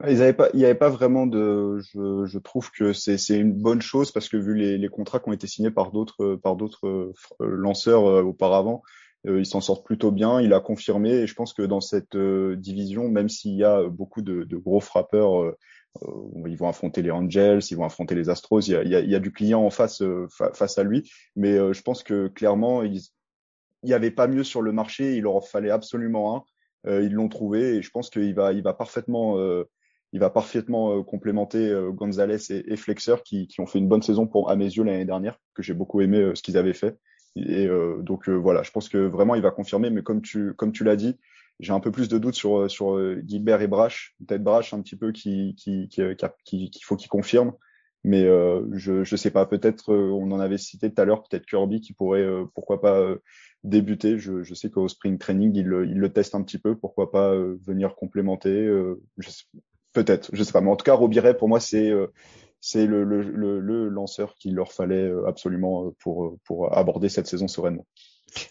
Ils 0.08 0.22
avaient 0.22 0.34
pas, 0.34 0.50
il 0.54 0.60
n'y 0.60 0.66
avait 0.66 0.76
pas 0.76 0.90
vraiment 0.90 1.26
de. 1.26 1.80
Je, 1.80 2.26
je 2.26 2.38
trouve 2.38 2.70
que 2.70 2.94
c'est 2.94 3.18
une 3.30 3.54
bonne 3.54 3.82
chose 3.82 4.12
parce 4.12 4.30
que 4.30 4.38
vu 4.38 4.54
les, 4.54 4.78
les, 4.78 4.90
contrats 4.90 5.20
qui 5.20 5.30
ont 5.30 5.34
été 5.34 5.48
signés 5.48 5.72
par 5.72 5.92
d'autres 5.92 6.36
par 6.36 6.56
d'autres 6.56 6.88
euh, 6.88 7.14
lanceurs 7.40 8.06
euh, 8.06 8.22
auparavant, 8.22 8.84
euh, 9.28 9.40
ils 9.40 9.46
s'en 9.46 9.62
sortent 9.62 9.86
plutôt 9.86 10.12
bien. 10.12 10.42
Il 10.42 10.54
a 10.54 10.60
confirmé 10.60 11.12
et 11.12 11.28
je 11.28 11.36
pense 11.36 11.54
que 11.54 11.64
dans 11.64 11.82
cette 11.82 12.18
division, 12.18 13.10
même 13.10 13.30
s'il 13.30 13.56
y 13.56 13.64
a 13.64 13.84
beaucoup 13.84 14.22
de, 14.22 14.46
gros 14.56 14.80
frappeurs 14.80 15.56
euh, 16.04 16.48
ils 16.48 16.58
vont 16.58 16.68
affronter 16.68 17.02
les 17.02 17.12
Angels, 17.12 17.62
ils 17.70 17.78
vont 17.78 17.86
affronter 17.86 18.16
les 18.16 18.30
Astros. 18.30 18.62
Il 18.68 18.72
y 18.72 18.76
a, 18.76 18.84
il 18.84 19.12
il 19.12 19.20
du 19.20 19.32
client 19.32 19.64
en 19.64 19.70
face 19.70 20.02
euh, 20.02 20.28
face 20.30 20.78
à 20.78 20.84
lui, 20.84 21.10
mais 21.36 21.54
euh, 21.54 21.74
je 21.74 21.82
pense 21.82 22.04
que 22.04 22.28
clairement 22.28 22.84
il 22.84 23.02
n'y 23.84 23.94
avait 23.94 24.12
pas 24.12 24.28
mieux 24.28 24.44
sur 24.44 24.62
le 24.62 24.72
marché. 24.72 25.16
Il 25.16 25.24
leur 25.24 25.48
fallait 25.48 25.72
absolument 25.72 26.46
un. 26.86 27.02
ils 27.02 27.14
l'ont 27.14 27.30
trouvé 27.30 27.78
et 27.78 27.82
je 27.82 27.90
pense 27.90 28.10
qu'il 28.10 28.34
va 28.34 28.54
il 28.54 28.64
parfaitement 28.64 29.38
il 30.14 30.20
va 30.20 30.30
parfaitement 30.30 31.04
complémenter 31.04 31.70
Gonzalez 31.94 32.52
et, 32.52 32.72
et 32.72 32.78
Flexer 32.78 33.16
qui, 33.26 33.48
qui, 33.48 33.60
ont 33.60 33.66
fait 33.66 33.80
une 33.80 33.90
bonne 33.90 34.02
saison 34.02 34.26
pour 34.26 34.50
à 34.50 34.56
mes 34.56 34.66
yeux 34.66 34.84
l'année 34.84 35.06
dernière 35.06 35.38
que 35.54 35.62
j'ai 35.62 35.74
beaucoup 35.74 36.02
aimé 36.02 36.32
ce 36.34 36.42
qu'ils 36.42 36.58
avaient 36.58 36.74
fait. 36.74 36.98
Et 37.48 37.68
donc 38.02 38.30
voilà, 38.30 38.64
je 38.64 38.72
pense 38.72 38.90
que 38.90 38.98
vraiment 38.98 39.36
il 39.36 39.42
va 39.42 39.52
confirmer. 39.52 39.90
Mais 39.90 40.04
comme 40.04 40.22
tu 40.22 40.54
comme 40.56 40.72
tu 40.72 40.84
l'as 40.84 40.96
dit, 40.96 41.18
j'ai 41.60 41.74
un 41.74 41.80
peu 41.80 41.92
plus 41.92 42.08
de 42.08 42.18
doutes 42.18 42.36
sur 42.36 42.70
sur 42.70 42.96
euh, 42.96 43.22
Gilbert 43.26 43.62
et 43.62 43.68
Brash, 43.68 44.16
peut-être 44.26 44.44
Brash 44.44 44.74
un 44.74 44.82
petit 44.82 44.96
peu 44.96 45.12
qui 45.12 45.56
qui 45.56 45.88
qui 45.90 46.02
qui, 46.44 46.70
qui 46.70 46.84
faut 46.84 46.96
qu'il 46.96 47.10
confirme, 47.10 47.54
mais 48.04 48.24
euh, 48.26 48.64
je 48.74 49.04
je 49.04 49.16
sais 49.16 49.32
pas, 49.32 49.46
peut-être 49.46 49.92
euh, 49.92 50.12
on 50.12 50.32
en 50.32 50.40
avait 50.40 50.58
cité 50.58 50.92
tout 50.94 51.02
à 51.02 51.06
l'heure, 51.06 51.24
peut-être 51.24 51.46
Kirby 51.46 51.82
qui 51.82 51.94
pourrait 51.94 52.22
euh, 52.22 52.46
pourquoi 52.54 52.80
pas 52.82 53.16
débuter. 53.64 54.20
Je 54.20 54.44
je 54.44 54.54
sais 54.54 54.70
qu'au 54.70 54.88
spring 54.88 55.18
training 55.18 55.56
il 55.56 55.66
il 55.66 55.98
le 55.98 56.10
teste 56.14 56.36
un 56.36 56.44
petit 56.44 56.60
peu, 56.60 56.76
pourquoi 56.78 57.12
pas 57.12 57.36
venir 57.66 57.96
complémenter. 57.96 58.68
peut-être, 59.94 60.30
je 60.34 60.44
sais 60.44 60.54
pas, 60.54 60.62
mais 60.62 60.70
en 60.70 60.76
tout 60.76 60.86
cas 60.86 60.94
Robiret 60.94 61.38
pour 61.38 61.50
moi 61.50 61.60
c'est 61.60 61.92
c'est 62.60 62.86
le, 62.86 63.04
le, 63.04 63.22
le, 63.22 63.60
le, 63.60 63.90
lanceur 63.90 64.36
qu'il 64.36 64.56
leur 64.56 64.72
fallait 64.72 65.12
absolument 65.28 65.92
pour, 66.00 66.38
pour 66.44 66.76
aborder 66.78 67.10
cette 67.10 67.28
saison 67.28 67.48
sereinement. 67.48 67.86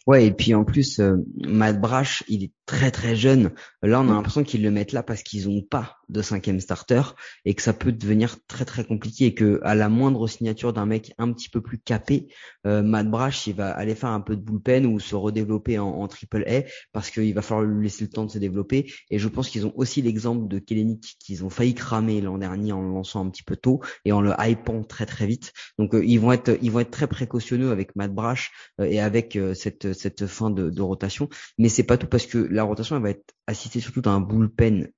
Ouais, 0.06 0.24
et 0.26 0.30
puis 0.30 0.54
en 0.54 0.64
plus, 0.64 1.00
euh, 1.00 1.16
Matt 1.48 1.80
Brash, 1.80 2.22
il 2.28 2.44
est 2.44 2.52
très 2.64 2.92
très 2.92 3.16
jeune. 3.16 3.50
Là, 3.82 4.00
on 4.00 4.08
a 4.08 4.12
l'impression 4.12 4.44
qu'ils 4.44 4.62
le 4.62 4.70
mettent 4.70 4.92
là 4.92 5.02
parce 5.02 5.22
qu'ils 5.24 5.48
n'ont 5.48 5.62
pas 5.62 5.96
de 6.08 6.22
cinquième 6.22 6.60
starter 6.60 7.02
et 7.44 7.54
que 7.54 7.62
ça 7.62 7.72
peut 7.72 7.90
devenir 7.90 8.36
très 8.46 8.64
très 8.64 8.84
compliqué 8.84 9.26
et 9.26 9.34
que 9.34 9.60
à 9.64 9.74
la 9.74 9.88
moindre 9.88 10.28
signature 10.28 10.72
d'un 10.72 10.86
mec 10.86 11.12
un 11.18 11.32
petit 11.32 11.48
peu 11.48 11.60
plus 11.60 11.78
capé, 11.78 12.28
euh, 12.66 12.82
Matt 12.82 13.08
Brash, 13.08 13.48
il 13.48 13.54
va 13.54 13.70
aller 13.70 13.96
faire 13.96 14.10
un 14.10 14.20
peu 14.20 14.36
de 14.36 14.42
bullpen 14.42 14.86
ou 14.86 15.00
se 15.00 15.16
redévelopper 15.16 15.78
en, 15.78 15.88
en 15.88 16.06
triple 16.06 16.44
A 16.46 16.62
parce 16.92 17.10
qu'il 17.10 17.34
va 17.34 17.42
falloir 17.42 17.66
lui 17.66 17.84
laisser 17.84 18.04
le 18.04 18.10
temps 18.10 18.24
de 18.24 18.30
se 18.30 18.38
développer. 18.38 18.92
Et 19.10 19.18
je 19.18 19.26
pense 19.26 19.48
qu'ils 19.48 19.66
ont 19.66 19.72
aussi 19.76 20.02
l'exemple 20.02 20.46
de 20.46 20.60
Kellenic 20.60 21.16
qu'ils 21.18 21.44
ont 21.44 21.50
failli 21.50 21.74
cramer 21.74 22.20
l'an 22.20 22.38
dernier 22.38 22.72
en 22.72 22.82
le 22.82 22.92
lançant 22.92 23.24
un 23.24 23.30
petit 23.30 23.44
peu 23.44 23.56
tôt 23.56 23.80
et 24.04 24.12
en 24.12 24.20
le 24.20 24.32
hypant 24.38 24.84
très 24.84 25.06
très 25.06 25.26
vite. 25.26 25.52
Donc 25.78 25.94
euh, 25.94 26.04
ils 26.04 26.18
vont 26.20 26.30
être 26.30 26.56
ils 26.62 26.70
vont 26.70 26.80
être 26.80 26.92
très 26.92 27.08
précautionneux 27.08 27.70
avec 27.70 27.94
Matt 27.96 28.12
Brash 28.12 28.52
et 28.80 29.00
avec 29.00 29.38
cette 29.54 29.95
cette 29.96 30.26
fin 30.26 30.50
de, 30.50 30.80
rotation. 30.80 31.28
Mais 31.58 31.68
c'est 31.68 31.82
pas 31.82 31.96
tout 31.96 32.06
parce 32.06 32.26
que 32.26 32.38
la 32.38 32.62
rotation 32.62 32.98
va 33.00 33.10
être 33.10 33.34
assistée 33.46 33.80
surtout 33.80 34.00
d'un 34.02 34.20
bullpen 34.20 34.90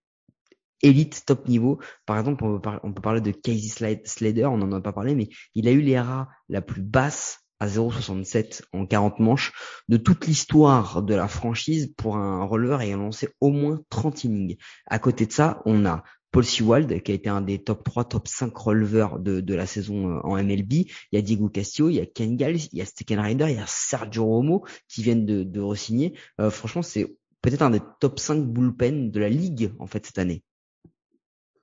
élite 0.83 1.25
top 1.26 1.49
niveau. 1.49 1.78
Par 2.07 2.19
exemple, 2.19 2.45
on 2.45 2.93
peut, 2.93 3.02
parler 3.02 3.21
de 3.21 3.31
Casey 3.31 4.02
Slater, 4.05 4.47
on 4.47 4.59
n'en 4.59 4.73
a 4.73 4.81
pas 4.81 4.93
parlé, 4.93 5.14
mais 5.14 5.28
il 5.55 5.69
a 5.69 5.73
eu 5.73 5.81
l'ERA 5.81 6.28
la 6.49 6.62
plus 6.62 6.83
basse 6.83 7.40
à 7.61 7.67
0,67 7.67 8.62
en 8.73 8.87
40 8.87 9.19
manches 9.19 9.52
de 9.88 9.97
toute 9.97 10.26
l'histoire 10.26 11.02
de 11.02 11.14
la 11.14 11.26
franchise 11.26 11.93
pour 11.97 12.17
un 12.17 12.45
releveur 12.45 12.81
ayant 12.83 12.99
lancé 12.99 13.31
au 13.40 13.50
moins 13.50 13.81
30 13.90 14.25
innings. 14.25 14.57
À 14.87 14.99
côté 14.99 15.26
de 15.26 15.33
ça, 15.33 15.61
on 15.64 15.85
a 15.85 16.05
Paul 16.30 16.44
Sewald, 16.44 17.02
qui 17.02 17.12
a 17.12 17.14
été 17.14 17.28
un 17.28 17.40
des 17.40 17.58
top 17.58 17.85
3, 17.85 18.04
top 18.04 18.28
5 18.28 18.56
releveurs 18.56 19.18
de, 19.18 19.54
la 19.54 19.66
saison 19.66 20.08
euh, 20.08 20.20
en 20.25 20.37
MLB. 20.37 20.73
Il 20.73 20.87
y 21.12 21.16
a 21.16 21.23
Diego 21.23 21.49
Castillo, 21.49 21.88
il 21.88 21.97
y 21.97 22.00
a 22.00 22.06
Ken 22.06 22.38
Giles, 22.38 22.68
il 22.73 22.78
y 22.78 22.82
a 22.82 22.85
Steven 22.85 23.20
Ryder, 23.20 23.47
il 23.49 23.56
y 23.56 23.61
a 23.61 23.66
Sergio 23.66 24.25
Romo 24.25 24.64
qui 24.88 25.02
viennent 25.02 25.26
de, 25.26 25.42
de 25.42 25.61
re-signer. 25.61 26.14
Euh, 26.40 26.50
franchement, 26.50 26.82
c'est 26.82 27.16
peut-être 27.40 27.62
un 27.62 27.70
des 27.70 27.80
top 28.00 28.18
5 28.18 28.44
bullpen 28.44 29.11
de 29.11 29.20
la 29.20 29.28
ligue 29.28 29.73
en 29.78 29.87
fait 29.87 30.04
cette 30.04 30.18
année. 30.18 30.42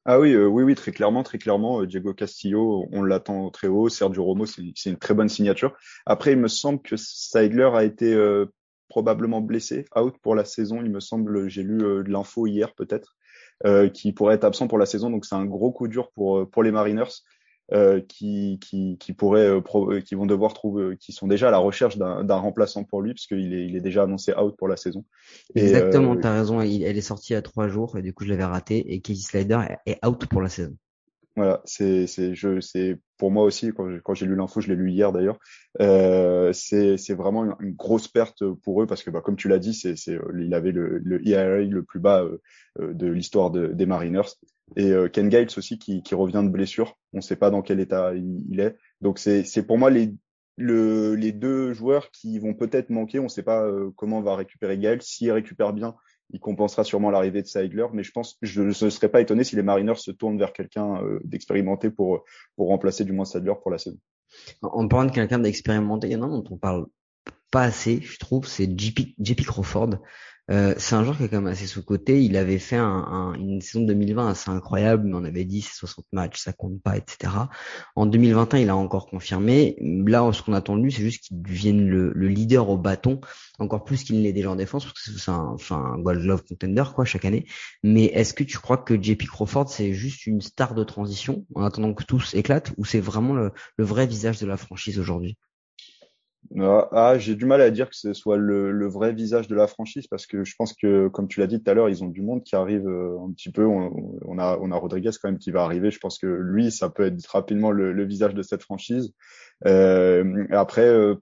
Ah 0.08 0.20
oui, 0.20 0.34
euh, 0.34 0.46
oui, 0.46 0.64
oui, 0.64 0.76
très 0.76 0.92
clairement, 0.92 1.24
très 1.24 1.40
clairement. 1.40 1.84
Diego 1.84 2.14
Castillo, 2.14 2.88
on 2.92 3.02
l'attend 3.02 3.50
très 3.50 3.68
haut. 3.68 3.90
Sergio 3.90 4.24
Romo, 4.24 4.46
c'est 4.46 4.90
une 4.90 4.98
très 4.98 5.14
bonne 5.14 5.30
signature. 5.30 5.76
Après, 6.06 6.34
il 6.34 6.38
me 6.38 6.48
semble 6.48 6.82
que 6.82 6.96
Seidler 6.96 7.70
a 7.74 7.84
été 7.84 8.14
probablement 8.90 9.42
blessé, 9.42 9.86
out 9.96 10.16
pour 10.22 10.36
la 10.36 10.46
saison. 10.46 10.82
Il 10.84 10.92
me 10.92 11.00
semble, 11.00 11.50
j'ai 11.50 11.64
lu 11.64 11.78
de 11.80 12.10
l'info 12.10 12.48
hier 12.48 12.74
peut-être. 12.76 13.16
Euh, 13.66 13.88
qui 13.88 14.12
pourrait 14.12 14.36
être 14.36 14.44
absent 14.44 14.68
pour 14.68 14.78
la 14.78 14.86
saison. 14.86 15.10
Donc 15.10 15.26
c'est 15.26 15.36
un 15.36 15.46
gros 15.46 15.72
coup 15.72 15.88
dur 15.88 16.12
pour 16.14 16.40
euh, 16.40 16.46
pour 16.46 16.62
les 16.62 16.72
Mariners. 16.72 17.24
Euh, 17.74 18.00
qui, 18.00 18.60
qui, 18.62 18.96
qui 19.00 19.14
pourraient, 19.14 19.48
euh, 19.48 20.00
qui 20.00 20.14
vont 20.14 20.28
devoir 20.28 20.54
trouver, 20.54 20.98
qui 20.98 21.14
sont 21.14 21.26
déjà 21.26 21.48
à 21.48 21.52
la 21.52 21.58
recherche 21.58 21.98
d'un 21.98 22.36
remplaçant 22.36 22.84
pour 22.84 23.02
lui, 23.02 23.16
puisqu'il 23.16 23.56
est, 23.56 23.66
il 23.66 23.76
est 23.76 23.82
déjà 23.82 24.04
annoncé 24.04 24.36
out 24.38 24.56
pour 24.56 24.68
la 24.68 24.78
saison. 24.78 25.04
Exactement, 25.56 26.14
euh, 26.14 26.22
tu 26.22 26.28
as 26.28 26.34
raison, 26.34 26.62
elle 26.62 26.96
est 26.96 27.02
sortie 27.02 27.34
à 27.34 27.42
trois 27.42 27.68
jours, 27.68 27.98
et 27.98 28.04
du 28.04 28.14
coup 28.14 28.24
je 28.24 28.30
l'avais 28.30 28.44
raté, 28.44 28.94
et 28.94 29.02
Casey 29.02 29.24
Slider 29.24 29.58
est 29.88 29.98
out 30.06 30.28
pour 30.28 30.44
la 30.44 30.50
saison. 30.50 30.76
Voilà, 31.36 31.62
c'est 31.66 32.08
c'est 32.08 32.34
je 32.34 32.62
c'est 32.62 32.98
pour 33.18 33.30
moi 33.30 33.44
aussi 33.44 33.72
quand 33.76 33.90
j'ai, 33.90 34.00
quand 34.02 34.14
j'ai 34.14 34.26
lu 34.26 34.36
l'info, 34.36 34.62
je 34.62 34.70
l'ai 34.70 34.76
lu 34.76 34.90
hier 34.90 35.12
d'ailleurs. 35.12 35.38
Euh, 35.82 36.54
c'est 36.54 36.98
c'est 36.98 37.14
vraiment 37.14 37.44
une, 37.60 37.74
grosse 37.74 38.08
perte 38.08 38.46
pour 38.64 38.82
eux 38.82 38.88
parce 38.88 39.04
que 39.04 39.10
bah, 39.10 39.20
comme 39.22 39.36
tu 39.36 39.50
l'as 39.50 39.60
dit, 39.60 39.74
c'est 39.74 39.98
c'est 39.98 40.18
il 40.40 40.54
avait 40.54 40.72
le 40.72 40.98
le 41.00 41.28
ERA 41.28 41.58
le 41.60 41.84
plus 41.84 42.00
bas 42.00 42.24
euh, 42.24 42.42
euh, 42.80 42.94
de 42.94 43.08
l'histoire 43.08 43.52
de, 43.52 43.68
des 43.68 43.86
Mariners 43.86 44.30
et 44.76 44.92
euh, 44.92 45.10
Ken 45.10 45.30
Giles 45.30 45.48
aussi 45.58 45.78
qui 45.78 46.02
qui 46.04 46.16
revient 46.16 46.42
de 46.44 46.50
blessure. 46.50 46.98
On 47.14 47.18
ne 47.18 47.22
sait 47.22 47.36
pas 47.36 47.50
dans 47.50 47.62
quel 47.62 47.80
état 47.80 48.14
il, 48.16 48.60
est. 48.60 48.76
Donc 49.02 49.20
c'est 49.20 49.44
c'est 49.44 49.64
pour 49.64 49.78
moi 49.78 49.90
les 49.90 50.14
le, 50.58 51.16
les 51.16 51.32
deux 51.32 51.74
joueurs 51.74 52.12
qui 52.12 52.40
vont 52.40 52.54
peut-être 52.54 52.90
manquer. 52.90 53.20
On 53.20 53.24
ne 53.24 53.30
sait 53.30 53.44
pas 53.44 53.64
euh, 53.66 53.92
comment 53.96 54.22
va 54.22 54.36
récupérer 54.36 54.78
Gaël. 54.78 55.02
S'il 55.02 55.32
récupère 55.32 55.74
bien, 55.74 55.96
il 56.32 56.40
compensera 56.40 56.84
sûrement 56.84 57.12
l'arrivée 57.12 57.42
de 57.42 57.48
Seidler. 57.48 57.86
Mais 57.94 58.04
je 58.04 58.12
pense, 58.12 58.38
je 58.42 58.62
ne 58.64 58.72
serais 58.72 59.10
pas 59.10 59.22
étonné 59.22 59.44
si 59.44 59.56
les 59.56 59.64
Mariners 59.64 59.98
se 59.98 60.12
tournent 60.12 60.38
vers 60.38 60.54
quelqu'un 60.54 61.02
euh, 61.04 61.20
d'expérimenté 61.24 61.90
pour, 61.90 62.24
pour 62.56 62.68
remplacer 62.68 63.04
du 63.06 63.12
moins 63.12 63.26
Seidler 63.26 63.54
pour 63.62 63.72
la 63.72 63.78
saison. 63.78 63.98
En 64.62 64.88
parlant 64.88 65.10
de 65.10 65.16
quelqu'un 65.16 65.40
d'expérimenté, 65.40 66.08
il 66.08 66.14
y 66.14 66.16
en 66.16 66.24
a 66.24 66.28
dont 66.28 66.44
on 66.50 66.58
parle 66.58 66.86
pas 67.52 67.64
assez, 67.64 68.02
je 68.02 68.18
trouve, 68.18 68.48
c'est 68.48 68.70
JP 68.78 69.46
Crawford. 69.46 69.92
Euh, 70.52 70.76
c'est 70.78 70.94
un 70.94 71.04
joueur 71.04 71.18
qui 71.18 71.24
est 71.24 71.30
quand 71.30 71.42
même 71.42 71.52
assez 71.52 71.66
sous-côté. 71.66 72.24
Il 72.24 72.38
avait 72.38 72.60
fait 72.60 72.76
un, 72.76 73.34
une 73.34 73.62
saison 73.62 73.84
2020 73.84 74.30
assez 74.30 74.52
incroyable, 74.52 75.08
mais 75.08 75.16
on 75.16 75.24
avait 75.24 75.46
dit 75.46 75.62
c'est 75.62 75.74
60 75.74 76.06
matchs, 76.12 76.40
ça 76.40 76.54
compte 76.54 76.82
pas, 76.82 76.98
etc. 76.98 77.34
En 77.96 78.06
2021, 78.06 78.60
il 78.60 78.70
a 78.70 78.76
encore 78.76 79.08
confirmé. 79.08 79.76
Là, 79.82 80.32
ce 80.34 80.44
qu'on 80.44 80.54
attend 80.54 80.78
de 80.78 80.84
lui, 80.84 80.92
c'est 80.92 81.02
juste 81.02 81.24
qu'il 81.24 81.42
devienne 81.42 81.88
le, 81.88 82.12
le, 82.14 82.28
leader 82.28 82.70
au 82.70 82.78
bâton, 82.78 83.22
encore 83.60 83.84
plus 83.84 84.04
qu'il 84.04 84.22
l'est 84.22 84.34
déjà 84.34 84.52
en 84.52 84.56
défense, 84.56 84.86
parce 84.86 85.02
que 85.02 85.12
c'est 85.12 85.32
un, 85.32 85.48
enfin, 85.54 85.78
un 85.78 86.00
Gold 86.00 86.22
Glove 86.22 86.44
contender 86.44 86.84
quoi 86.94 87.06
chaque 87.06 87.26
année. 87.26 87.46
Mais 87.84 88.06
est-ce 88.06 88.34
que 88.34 88.44
tu 88.44 88.60
crois 88.60 88.78
que 88.78 89.02
JP 89.02 89.24
Crawford 89.28 89.70
c'est 89.70 89.94
juste 89.94 90.28
une 90.28 90.42
star 90.42 90.76
de 90.76 90.84
transition 90.84 91.46
en 91.56 91.64
attendant 91.64 91.94
que 91.94 92.04
tout 92.04 92.22
éclate, 92.34 92.72
ou 92.78 92.86
c'est 92.86 93.00
vraiment 93.00 93.34
le, 93.34 93.52
le 93.78 93.86
vrai 93.86 94.06
visage 94.08 94.40
de 94.40 94.46
la 94.46 94.58
franchise 94.58 95.00
aujourd'hui? 95.00 95.38
Ah, 96.60 96.88
ah, 96.92 97.18
j'ai 97.18 97.36
du 97.36 97.46
mal 97.46 97.62
à 97.62 97.72
dire 97.72 97.90
que 97.90 97.96
ce 97.96 98.14
soit 98.14 98.38
le, 98.38 98.72
le, 98.72 98.88
vrai 98.88 99.14
visage 99.14 99.48
de 99.48 99.56
la 99.56 99.68
franchise 99.68 100.08
parce 100.08 100.28
que 100.28 100.44
je 100.44 100.54
pense 100.58 100.74
que, 100.74 101.08
comme 101.08 101.28
tu 101.28 101.40
l'as 101.40 101.48
dit 101.48 101.62
tout 101.62 101.70
à 101.70 101.74
l'heure, 101.74 101.90
ils 101.90 102.04
ont 102.04 102.08
du 102.08 102.22
monde 102.22 102.44
qui 102.44 102.56
arrive 102.56 102.88
euh, 102.88 103.18
un 103.20 103.32
petit 103.32 103.52
peu. 103.52 103.66
On, 103.66 104.38
a, 104.38 104.58
on 104.62 104.72
a 104.72 104.76
Rodriguez 104.76 105.12
quand 105.22 105.30
même 105.30 105.40
qui 105.40 105.52
va 105.52 105.64
arriver. 105.64 105.92
Je 105.92 106.00
pense 106.00 106.18
que 106.18 106.28
lui, 106.28 106.72
ça 106.72 106.90
peut 106.90 107.06
être 107.06 107.26
rapidement 107.26 107.72
le, 107.72 107.94
le 107.94 108.06
visage 108.06 108.34
de 108.34 108.42
cette 108.42 108.64
franchise. 108.64 109.14
Euh, 109.66 110.46
après, 110.52 110.88
euh, 110.88 111.16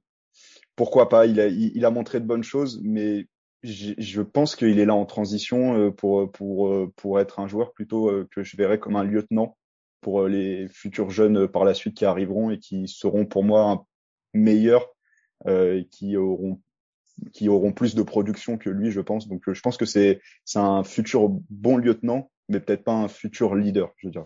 pourquoi 0.75 1.09
pas? 1.09 1.25
Il 1.25 1.39
a, 1.39 1.47
il, 1.47 1.85
a 1.85 1.89
montré 1.89 2.19
de 2.19 2.25
bonnes 2.25 2.43
choses, 2.43 2.81
mais 2.83 3.27
je 3.63 4.21
pense 4.21 4.55
qu'il 4.55 4.79
est 4.79 4.85
là 4.85 4.95
en 4.95 5.05
transition 5.05 5.77
euh, 5.77 5.91
pour, 5.91 6.31
pour, 6.31 6.91
pour 6.95 7.19
être 7.19 7.39
un 7.39 7.47
joueur 7.47 7.71
plutôt 7.73 8.11
que 8.31 8.43
je 8.43 8.57
verrais 8.57 8.79
comme 8.79 8.97
un 8.97 9.03
lieutenant 9.03 9.57
pour 10.01 10.27
les 10.27 10.67
futurs 10.67 11.11
jeunes 11.11 11.47
par 11.47 11.63
la 11.63 11.73
suite 11.73 11.95
qui 11.95 12.03
arriveront 12.03 12.49
et 12.49 12.59
qui 12.59 12.89
seront 12.89 13.25
pour 13.25 13.43
moi 13.45 13.71
un 13.71 13.85
meilleur 14.33 14.85
euh, 14.85 14.92
qui 15.91 16.17
auront 16.17 16.59
qui 17.31 17.49
auront 17.49 17.71
plus 17.71 17.95
de 17.95 18.03
production 18.03 18.57
que 18.57 18.69
lui, 18.69 18.91
je 18.91 19.01
pense. 19.01 19.27
Donc, 19.27 19.47
euh, 19.47 19.53
je 19.53 19.61
pense 19.61 19.77
que 19.77 19.85
c'est 19.85 20.21
c'est 20.45 20.59
un 20.59 20.83
futur 20.83 21.29
bon 21.49 21.77
lieutenant, 21.77 22.31
mais 22.49 22.59
peut-être 22.59 22.83
pas 22.83 22.93
un 22.93 23.07
futur 23.07 23.55
leader, 23.55 23.93
je 23.97 24.09
dirais. 24.09 24.25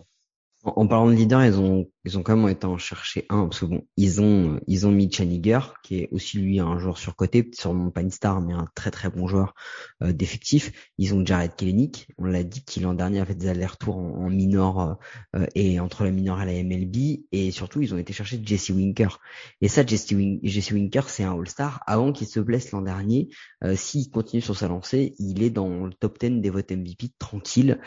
En, 0.64 0.88
parlant 0.88 1.06
de 1.06 1.14
leader, 1.14 1.44
ils 1.44 1.56
ont, 1.60 1.88
ils 2.04 2.18
ont 2.18 2.24
quand 2.24 2.36
même 2.36 2.48
été 2.48 2.66
en 2.66 2.78
chercher 2.78 3.26
un, 3.30 3.44
parce 3.44 3.60
que 3.60 3.66
bon, 3.66 3.86
ils 3.96 4.20
ont, 4.20 4.58
ils 4.66 4.88
ont 4.88 4.90
mis 4.90 5.10
Chaniger, 5.10 5.60
qui 5.84 6.00
est 6.00 6.08
aussi 6.10 6.38
lui 6.38 6.58
un 6.58 6.78
joueur 6.80 6.98
surcoté, 6.98 7.48
sûrement 7.54 7.90
pas 7.90 8.00
une 8.00 8.10
star, 8.10 8.40
mais 8.40 8.54
un 8.54 8.66
très 8.74 8.90
très 8.90 9.08
bon 9.08 9.28
joueur 9.28 9.54
euh, 10.02 10.12
d'effectif. 10.12 10.72
Ils 10.98 11.14
ont 11.14 11.24
Jared 11.24 11.54
Kelenic, 11.54 12.08
on 12.18 12.24
l'a 12.24 12.42
dit 12.42 12.64
qu'il 12.64 12.82
l'an 12.82 12.94
dernier 12.94 13.20
a 13.20 13.24
fait 13.24 13.36
des 13.36 13.46
allers-retours 13.46 13.98
en, 13.98 14.28
minor 14.30 14.98
euh, 15.36 15.46
et 15.54 15.78
entre 15.78 16.02
la 16.02 16.10
minor 16.10 16.42
et 16.42 16.46
la 16.46 16.62
MLB, 16.64 17.20
et 17.30 17.52
surtout 17.52 17.80
ils 17.80 17.94
ont 17.94 17.98
été 17.98 18.12
chercher 18.12 18.40
Jesse 18.44 18.70
Winker. 18.70 19.20
Et 19.60 19.68
ça, 19.68 19.86
Jesse, 19.86 20.12
Jesse 20.42 20.72
Winker, 20.72 21.08
c'est 21.08 21.22
un 21.22 21.38
All-Star. 21.38 21.84
Avant 21.86 22.12
qu'il 22.12 22.26
se 22.26 22.40
blesse 22.40 22.72
l'an 22.72 22.82
dernier, 22.82 23.28
euh, 23.62 23.76
s'il 23.76 24.10
continue 24.10 24.42
sur 24.42 24.56
sa 24.56 24.66
lancée, 24.66 25.14
il 25.20 25.40
est 25.44 25.50
dans 25.50 25.86
le 25.86 25.94
top 25.94 26.18
10 26.18 26.40
des 26.40 26.50
votes 26.50 26.72
MVP 26.72 27.12
tranquille. 27.20 27.78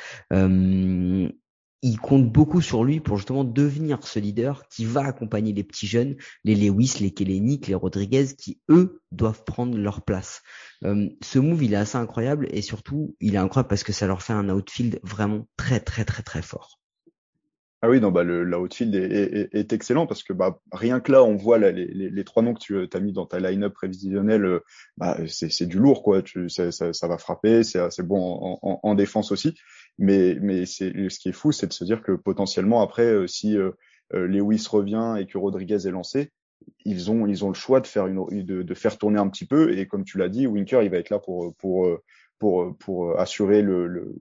Euh, 1.84 1.88
il 1.88 2.00
compte 2.00 2.32
beaucoup 2.32 2.62
sur 2.62 2.84
lui 2.84 3.00
pour 3.00 3.18
justement 3.18 3.44
devenir 3.44 4.06
ce 4.06 4.20
leader 4.20 4.68
qui 4.70 4.86
va 4.86 5.06
accompagner 5.06 5.54
les 5.54 5.64
petits 5.64 5.88
jeunes, 5.88 6.16
les 6.44 6.56
Lewis, 6.56 6.98
les 7.00 7.12
Kellenic, 7.12 7.68
les 7.68 7.76
Rodriguez, 7.76 8.28
qui 8.38 8.60
eux 8.70 9.02
doivent 9.12 9.44
prendre 9.44 9.78
leur 9.78 10.02
place. 10.04 10.42
Euh, 10.84 11.10
ce 11.22 11.40
move, 11.40 11.64
il 11.64 11.74
est 11.74 11.78
assez 11.78 11.98
incroyable 11.98 12.48
et 12.52 12.62
surtout, 12.62 13.16
il 13.20 13.36
est 13.36 13.40
incroyable 13.40 13.70
parce 13.70 13.84
que 13.84 13.94
ça 13.94 14.08
leur 14.08 14.22
fait 14.22 14.34
un 14.34 14.50
outfield 14.50 15.00
vraiment 15.04 15.48
très 15.58 15.80
très 15.80 16.06
très 16.06 16.24
très 16.24 16.42
fort. 16.42 16.82
Ah 17.84 17.90
oui, 17.90 18.00
non, 18.00 18.12
bah 18.12 18.24
le 18.24 18.44
l'outfield 18.44 18.94
est, 18.94 19.50
est, 19.54 19.74
excellent 19.74 20.06
parce 20.06 20.22
que 20.22 20.34
bah 20.34 20.60
rien 20.72 21.00
que 21.00 21.12
là, 21.12 21.24
on 21.24 21.36
voit 21.36 21.58
les, 21.58 22.24
trois 22.26 22.44
noms 22.44 22.54
que 22.54 22.86
tu 22.86 22.88
as 22.94 23.00
mis 23.00 23.12
dans 23.12 23.26
ta 23.26 23.40
line-up 23.40 23.74
prévisionnelle, 23.74 24.46
euh, 24.46 24.60
bah 24.98 25.18
c'est 25.28 25.66
du 25.66 25.80
lourd 25.80 26.04
quoi. 26.04 26.22
Tu, 26.22 26.48
ça, 26.48 26.72
ça, 26.72 27.08
va 27.08 27.18
frapper, 27.18 27.64
c'est 27.64 27.80
assez 27.80 28.04
bon 28.04 28.60
en, 28.62 28.94
défense 28.94 29.32
aussi. 29.32 29.56
Mais 30.02 30.36
mais 30.42 30.66
c'est 30.66 30.92
ce 31.10 31.20
qui 31.20 31.30
est 31.30 31.32
fou, 31.32 31.52
c'est 31.52 31.68
de 31.68 31.74
se 31.74 31.84
dire 31.84 32.02
que 32.02 32.14
potentiellement 32.14 32.82
après, 32.82 33.06
euh, 33.06 33.28
si 33.28 33.56
euh, 33.56 33.72
Lewis 34.12 34.66
revient 34.68 35.16
et 35.20 35.28
que 35.28 35.38
Rodriguez 35.38 35.88
est 35.88 35.92
lancé, 35.92 36.32
ils 36.86 37.12
ont 37.12 37.28
ils 37.28 37.46
ont 37.46 37.50
le 37.50 37.54
choix 37.54 37.82
de 37.82 37.88
faire 37.88 38.08
une 38.08 38.26
de, 38.44 38.64
de 38.64 38.74
faire 38.74 38.98
tourner 38.98 39.20
un 39.20 39.30
petit 39.30 39.46
peu. 39.46 39.78
Et 39.78 39.88
comme 39.88 40.04
tu 40.04 40.18
l'as 40.18 40.28
dit, 40.28 40.48
Winker 40.48 40.82
il 40.82 40.90
va 40.90 40.98
être 40.98 41.12
là 41.12 41.20
pour 41.20 41.56
pour 41.58 41.88
pour 42.40 42.76
pour 42.80 43.20
assurer 43.20 43.62
le, 43.62 43.86
le 43.86 44.16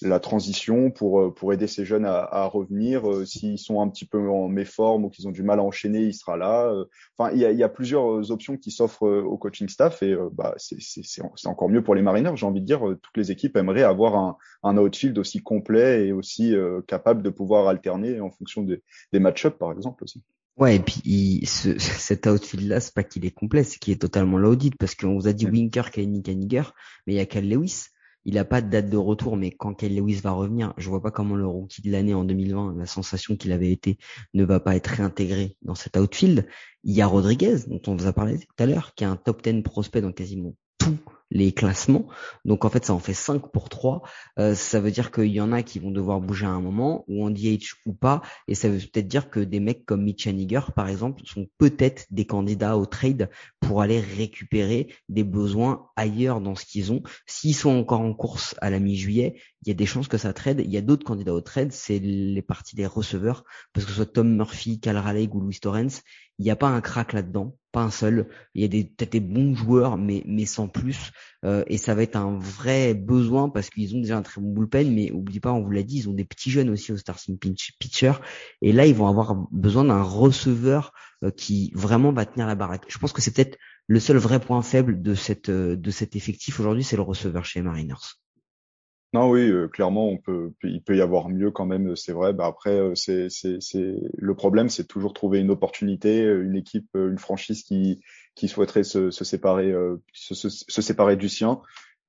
la 0.00 0.20
transition 0.20 0.90
pour 0.90 1.20
euh, 1.20 1.34
pour 1.34 1.52
aider 1.52 1.66
ces 1.66 1.84
jeunes 1.84 2.04
à, 2.04 2.18
à 2.20 2.44
revenir. 2.46 3.10
Euh, 3.10 3.24
s'ils 3.24 3.58
sont 3.58 3.80
un 3.80 3.88
petit 3.88 4.04
peu 4.04 4.28
en 4.28 4.48
méforme 4.48 5.04
ou 5.04 5.10
qu'ils 5.10 5.28
ont 5.28 5.32
du 5.32 5.42
mal 5.42 5.58
à 5.58 5.62
enchaîner, 5.62 6.02
il 6.02 6.14
sera 6.14 6.36
là. 6.36 6.68
Euh, 6.72 6.84
enfin, 7.16 7.32
il 7.34 7.40
y 7.40 7.44
a, 7.44 7.50
il 7.50 7.58
y 7.58 7.62
a 7.62 7.68
plusieurs 7.68 8.30
options 8.30 8.56
qui 8.56 8.70
s'offrent 8.70 9.02
au 9.02 9.36
coaching 9.38 9.68
staff 9.68 10.02
et 10.02 10.16
bah 10.32 10.54
c'est 10.56 10.78
c'est 10.80 11.48
encore 11.48 11.68
mieux 11.68 11.82
pour 11.82 11.94
les 11.94 12.02
Mariners. 12.02 12.36
J'ai 12.36 12.46
envie 12.46 12.60
de 12.60 12.66
dire, 12.66 12.80
toutes 13.02 13.16
les 13.16 13.30
équipes 13.30 13.56
aimeraient 13.56 13.82
avoir 13.82 14.16
un 14.16 14.36
un 14.62 14.76
outfield 14.76 15.18
aussi 15.18 15.42
complet 15.42 16.06
et 16.06 16.12
aussi 16.12 16.54
capable 16.86 17.22
de 17.22 17.30
pouvoir 17.30 17.66
alterner 17.68 18.20
en 18.20 18.30
fonction 18.30 18.62
des, 18.62 18.82
des 19.12 19.18
match-ups 19.18 19.58
par 19.58 19.72
exemple 19.72 20.04
aussi. 20.04 20.22
Ouais, 20.58 20.76
et 20.76 20.80
puis 20.80 21.42
ce, 21.46 21.78
cet 21.78 22.26
outfield-là, 22.26 22.80
c'est 22.80 22.94
pas 22.94 23.04
qu'il 23.04 23.24
est 23.24 23.30
complet, 23.30 23.64
c'est 23.64 23.78
qu'il 23.78 23.92
est 23.92 24.00
totalement 24.00 24.38
loaded 24.38 24.76
parce 24.76 24.94
qu'on 24.94 25.14
vous 25.14 25.26
a 25.26 25.32
dit 25.32 25.46
Winker, 25.46 25.90
Kenny 25.90 26.22
Kaniger, 26.22 26.64
mais 27.06 27.14
il 27.14 27.16
y 27.16 27.20
a 27.20 27.26
Cal 27.26 27.48
Lewis. 27.48 27.86
Il 28.24 28.34
n'a 28.34 28.44
pas 28.44 28.60
de 28.60 28.70
date 28.70 28.88
de 28.88 28.96
retour, 28.96 29.36
mais 29.36 29.50
quand 29.50 29.74
Kyle 29.74 29.96
Lewis 29.96 30.20
va 30.20 30.32
revenir, 30.32 30.74
je 30.76 30.88
vois 30.88 31.02
pas 31.02 31.10
comment 31.10 31.34
le 31.34 31.46
rookie 31.46 31.82
de 31.82 31.90
l'année 31.90 32.14
en 32.14 32.24
2020, 32.24 32.76
la 32.78 32.86
sensation 32.86 33.36
qu'il 33.36 33.52
avait 33.52 33.72
été, 33.72 33.98
ne 34.34 34.44
va 34.44 34.60
pas 34.60 34.76
être 34.76 34.88
réintégré 34.88 35.56
dans 35.62 35.74
cet 35.74 35.96
outfield. 35.96 36.46
Il 36.84 36.94
y 36.94 37.02
a 37.02 37.06
Rodriguez, 37.06 37.56
dont 37.66 37.80
on 37.86 37.96
vous 37.96 38.06
a 38.06 38.12
parlé 38.12 38.38
tout 38.38 38.46
à 38.58 38.66
l'heure, 38.66 38.94
qui 38.94 39.04
est 39.04 39.06
un 39.08 39.16
top 39.16 39.42
10 39.42 39.62
prospect 39.62 40.00
dans 40.00 40.12
quasiment 40.12 40.54
tout 40.84 40.98
les 41.32 41.52
classements. 41.52 42.06
Donc 42.44 42.64
en 42.64 42.70
fait, 42.70 42.84
ça 42.84 42.92
en 42.92 42.98
fait 42.98 43.14
5 43.14 43.50
pour 43.50 43.68
3. 43.68 44.02
Euh, 44.38 44.54
ça 44.54 44.80
veut 44.80 44.90
dire 44.90 45.10
qu'il 45.10 45.32
y 45.32 45.40
en 45.40 45.50
a 45.50 45.62
qui 45.62 45.78
vont 45.78 45.90
devoir 45.90 46.20
bouger 46.20 46.46
à 46.46 46.50
un 46.50 46.60
moment, 46.60 47.04
ou 47.08 47.24
en 47.24 47.30
DH 47.30 47.74
ou 47.86 47.94
pas. 47.94 48.22
Et 48.48 48.54
ça 48.54 48.68
veut 48.68 48.78
peut-être 48.78 49.08
dire 49.08 49.30
que 49.30 49.40
des 49.40 49.58
mecs 49.58 49.84
comme 49.86 50.02
Mitch 50.02 50.26
Haniger, 50.26 50.60
par 50.76 50.88
exemple, 50.88 51.22
sont 51.24 51.48
peut-être 51.58 52.06
des 52.10 52.26
candidats 52.26 52.76
au 52.76 52.86
trade 52.86 53.30
pour 53.60 53.80
aller 53.80 54.00
récupérer 54.00 54.94
des 55.08 55.24
besoins 55.24 55.86
ailleurs 55.96 56.40
dans 56.40 56.54
ce 56.54 56.66
qu'ils 56.66 56.92
ont. 56.92 57.02
S'ils 57.26 57.56
sont 57.56 57.70
encore 57.70 58.02
en 58.02 58.14
course 58.14 58.54
à 58.60 58.68
la 58.68 58.78
mi-juillet, 58.78 59.40
il 59.64 59.68
y 59.68 59.70
a 59.70 59.74
des 59.74 59.86
chances 59.86 60.08
que 60.08 60.18
ça 60.18 60.32
trade. 60.32 60.60
Il 60.62 60.70
y 60.70 60.76
a 60.76 60.82
d'autres 60.82 61.04
candidats 61.04 61.34
au 61.34 61.40
trade, 61.40 61.72
c'est 61.72 61.98
les 61.98 62.42
parties 62.42 62.76
des 62.76 62.86
receveurs, 62.86 63.44
parce 63.72 63.86
que 63.86 63.92
ce 63.92 63.96
soit 63.96 64.12
Tom 64.12 64.36
Murphy, 64.36 64.80
Cal 64.80 64.98
Raleigh 64.98 65.30
ou 65.32 65.40
Louis 65.40 65.58
Torrens, 65.60 66.02
il 66.38 66.44
n'y 66.44 66.50
a 66.50 66.56
pas 66.56 66.68
un 66.68 66.80
crack 66.80 67.12
là-dedans, 67.12 67.56
pas 67.72 67.82
un 67.82 67.90
seul. 67.90 68.28
Il 68.54 68.62
y 68.62 68.64
a 68.64 68.84
peut-être 68.84 69.12
des 69.12 69.20
bons 69.20 69.54
joueurs, 69.54 69.96
mais 69.96 70.22
mais 70.26 70.46
sans 70.46 70.68
plus. 70.68 71.10
Euh, 71.44 71.64
et 71.66 71.78
ça 71.78 71.94
va 71.94 72.02
être 72.02 72.16
un 72.16 72.38
vrai 72.38 72.94
besoin 72.94 73.48
parce 73.48 73.70
qu'ils 73.70 73.96
ont 73.96 74.00
déjà 74.00 74.16
un 74.18 74.22
très 74.22 74.40
bon 74.40 74.52
bullpen, 74.52 74.94
mais 74.94 75.10
oublie 75.10 75.40
pas, 75.40 75.52
on 75.52 75.62
vous 75.62 75.70
l'a 75.70 75.82
dit, 75.82 75.98
ils 75.98 76.08
ont 76.08 76.12
des 76.14 76.24
petits 76.24 76.50
jeunes 76.50 76.70
aussi 76.70 76.92
au 76.92 76.96
starting 76.96 77.38
pitcher. 77.38 78.12
Et 78.60 78.72
là, 78.72 78.86
ils 78.86 78.94
vont 78.94 79.08
avoir 79.08 79.34
besoin 79.50 79.84
d'un 79.84 80.02
receveur 80.02 80.92
euh, 81.24 81.30
qui 81.30 81.72
vraiment 81.74 82.12
va 82.12 82.26
tenir 82.26 82.46
la 82.46 82.54
baraque. 82.54 82.84
Je 82.88 82.98
pense 82.98 83.12
que 83.12 83.22
c'est 83.22 83.34
peut-être 83.34 83.58
le 83.88 84.00
seul 84.00 84.16
vrai 84.18 84.40
point 84.40 84.62
faible 84.62 85.02
de 85.02 85.14
cette 85.14 85.48
euh, 85.48 85.76
de 85.76 85.90
cet 85.90 86.16
effectif 86.16 86.60
aujourd'hui, 86.60 86.84
c'est 86.84 86.96
le 86.96 87.02
receveur 87.02 87.44
chez 87.44 87.62
Mariners. 87.62 88.21
Non, 89.14 89.28
oui, 89.28 89.40
euh, 89.50 89.68
clairement, 89.68 90.08
on 90.08 90.16
peut, 90.16 90.52
il 90.62 90.82
peut 90.82 90.96
y 90.96 91.02
avoir 91.02 91.28
mieux 91.28 91.50
quand 91.50 91.66
même, 91.66 91.94
c'est 91.96 92.12
vrai. 92.12 92.32
Bah 92.32 92.46
après, 92.46 92.70
euh, 92.70 92.94
c'est, 92.94 93.28
c'est, 93.28 93.58
c'est 93.60 93.94
le 94.14 94.34
problème, 94.34 94.70
c'est 94.70 94.86
toujours 94.86 95.12
trouver 95.12 95.40
une 95.40 95.50
opportunité, 95.50 96.24
euh, 96.24 96.42
une 96.44 96.56
équipe, 96.56 96.88
une 96.94 97.18
franchise 97.18 97.62
qui, 97.62 98.00
qui 98.34 98.48
souhaiterait 98.48 98.84
se, 98.84 99.10
se 99.10 99.24
séparer, 99.24 99.74
se, 100.14 100.34
se, 100.34 100.82
séparer 100.82 101.16
du 101.16 101.28
sien. 101.28 101.60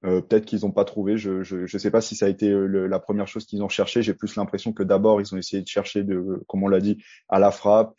peut-être 0.01 0.45
qu'ils 0.45 0.61
n'ont 0.61 0.71
pas 0.71 0.85
trouvé. 0.85 1.17
Je, 1.17 1.43
je, 1.43 1.65
je 1.65 1.77
sais 1.77 1.91
pas 1.91 1.99
si 1.99 2.15
ça 2.15 2.27
a 2.27 2.29
été 2.29 2.49
la 2.49 2.99
première 2.99 3.27
chose 3.27 3.45
qu'ils 3.45 3.63
ont 3.63 3.69
cherché. 3.69 4.01
J'ai 4.01 4.13
plus 4.13 4.37
l'impression 4.37 4.71
que 4.71 4.83
d'abord 4.83 5.19
ils 5.19 5.35
ont 5.35 5.37
essayé 5.37 5.61
de 5.61 5.67
chercher, 5.67 6.03
de, 6.03 6.41
comme 6.47 6.63
on 6.63 6.69
l'a 6.69 6.79
dit, 6.79 7.03
à 7.27 7.39
la 7.39 7.51
frappe, 7.51 7.93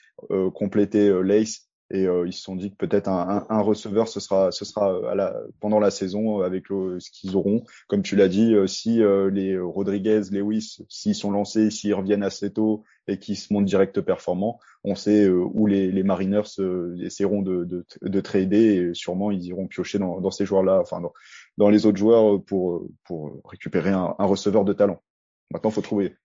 compléter 0.55 1.11
l'ace 1.23 1.69
et 1.91 2.07
euh, 2.07 2.27
ils 2.27 2.33
se 2.33 2.43
sont 2.43 2.57
dit 2.57 2.71
que 2.71 2.77
peut-être 2.77 3.09
un, 3.09 3.47
un, 3.49 3.57
un, 3.57 3.61
receveur 3.61 4.09
ce 4.09 4.19
sera 4.19 4.51
ce 4.51 4.65
sera 4.65 4.93
euh, 4.93 5.11
à 5.11 5.15
la, 5.15 5.37
pendant 5.61 5.79
la 5.79 5.91
saison 5.91 6.41
euh, 6.41 6.47
avec 6.47 6.69
le, 6.71 6.99
ce 6.99 7.11
qu'ils 7.11 7.37
auront. 7.37 7.65
Comme 7.89 8.03
tu 8.03 8.17
l'as 8.17 8.29
dit 8.29 8.55
si 8.67 9.01
les 9.33 9.59
Rodriguez 9.59 10.23
Lewis 10.31 10.79
s'ils 10.89 11.15
sont 11.15 11.31
lancés 11.31 11.71
s'ils 11.71 11.95
reviennent 11.95 12.23
assez 12.23 12.53
tôt 12.53 12.85
et 13.07 13.19
qu'ils 13.19 13.37
se 13.37 13.53
montrent 13.53 13.67
direct 13.67 14.01
performants 14.01 14.59
on 14.83 14.95
sait 14.95 15.29
où 15.29 15.67
les, 15.67 15.91
les 15.91 16.03
Mariners 16.03 16.43
essaieront 17.03 17.43
de, 17.43 17.65
de, 17.65 17.85
de, 18.03 18.21
trader 18.21 18.77
et 18.77 18.95
sûrement 18.95 19.31
ils 19.31 19.45
iront 19.47 19.67
piocher 19.67 19.99
dans, 19.99 20.21
dans 20.21 20.31
ces 20.31 20.47
joueurs 20.47 20.63
là 20.63 20.81
enfin 20.81 21.01
dans, 21.01 21.13
dans, 21.59 21.71
les 21.71 21.87
autres 21.87 21.99
joueurs 21.99 22.43
pour 22.45 22.87
pour 23.05 23.41
récupérer 23.45 23.91
un, 23.91 24.15
un 24.19 24.27
receveur 24.27 24.65
de 24.65 24.73
talent. 24.73 25.01
Maintenant 25.51 25.71
faut 25.71 25.83
trouver 25.83 26.17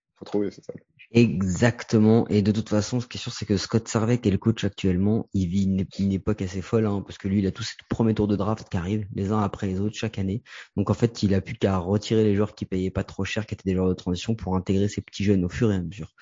Exactement. 1.12 2.28
Et 2.28 2.42
de 2.42 2.52
toute 2.52 2.68
façon, 2.68 3.00
ce 3.00 3.06
qui 3.06 3.16
est 3.16 3.20
sûr, 3.20 3.32
c'est 3.32 3.46
que 3.46 3.56
Scott 3.56 3.88
Servais, 3.88 4.18
qui 4.18 4.28
est 4.28 4.32
le 4.32 4.38
coach 4.38 4.62
actuellement, 4.64 5.28
il 5.32 5.48
vit 5.48 5.64
une, 5.64 6.12
époque 6.12 6.42
assez 6.42 6.62
folle, 6.62 6.86
hein, 6.86 7.02
parce 7.04 7.18
que 7.18 7.26
lui, 7.26 7.40
il 7.40 7.46
a 7.46 7.50
tous 7.50 7.62
ses 7.62 7.74
premiers 7.88 8.14
tours 8.14 8.28
de 8.28 8.36
draft 8.36 8.68
qui 8.68 8.76
arrivent, 8.76 9.06
les 9.14 9.32
uns 9.32 9.40
après 9.40 9.66
les 9.66 9.80
autres, 9.80 9.96
chaque 9.96 10.18
année. 10.18 10.42
Donc 10.76 10.90
en 10.90 10.94
fait, 10.94 11.22
il 11.22 11.34
a 11.34 11.40
plus 11.40 11.54
qu'à 11.54 11.78
retirer 11.78 12.22
les 12.22 12.36
joueurs 12.36 12.54
qui 12.54 12.64
payaient 12.64 12.90
pas 12.90 13.04
trop 13.04 13.24
cher, 13.24 13.46
qui 13.46 13.54
étaient 13.54 13.68
des 13.68 13.74
joueurs 13.74 13.88
de 13.88 13.94
transition, 13.94 14.34
pour 14.34 14.54
intégrer 14.54 14.88
ces 14.88 15.00
petits 15.00 15.24
jeunes 15.24 15.44
au 15.44 15.48
fur 15.48 15.72
et 15.72 15.76
à 15.76 15.82
mesure. 15.82 16.14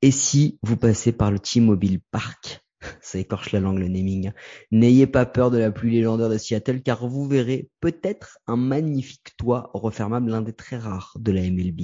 Et 0.00 0.10
si 0.10 0.58
vous 0.62 0.76
passez 0.76 1.12
par 1.12 1.30
le 1.30 1.38
T-Mobile 1.38 2.00
Park, 2.10 2.63
ça 3.00 3.18
écorche 3.18 3.52
la 3.52 3.60
langue 3.60 3.78
le 3.78 3.88
naming. 3.88 4.32
N'ayez 4.70 5.06
pas 5.06 5.26
peur 5.26 5.50
de 5.50 5.58
la 5.58 5.70
pluie 5.70 5.92
légendaire 5.92 6.28
de 6.28 6.38
Seattle 6.38 6.82
car 6.82 7.06
vous 7.06 7.26
verrez 7.26 7.68
peut-être 7.80 8.38
un 8.46 8.56
magnifique 8.56 9.36
toit 9.36 9.70
refermable, 9.74 10.30
l'un 10.30 10.42
des 10.42 10.52
très 10.52 10.76
rares 10.76 11.16
de 11.18 11.32
la 11.32 11.42
MLB. 11.42 11.82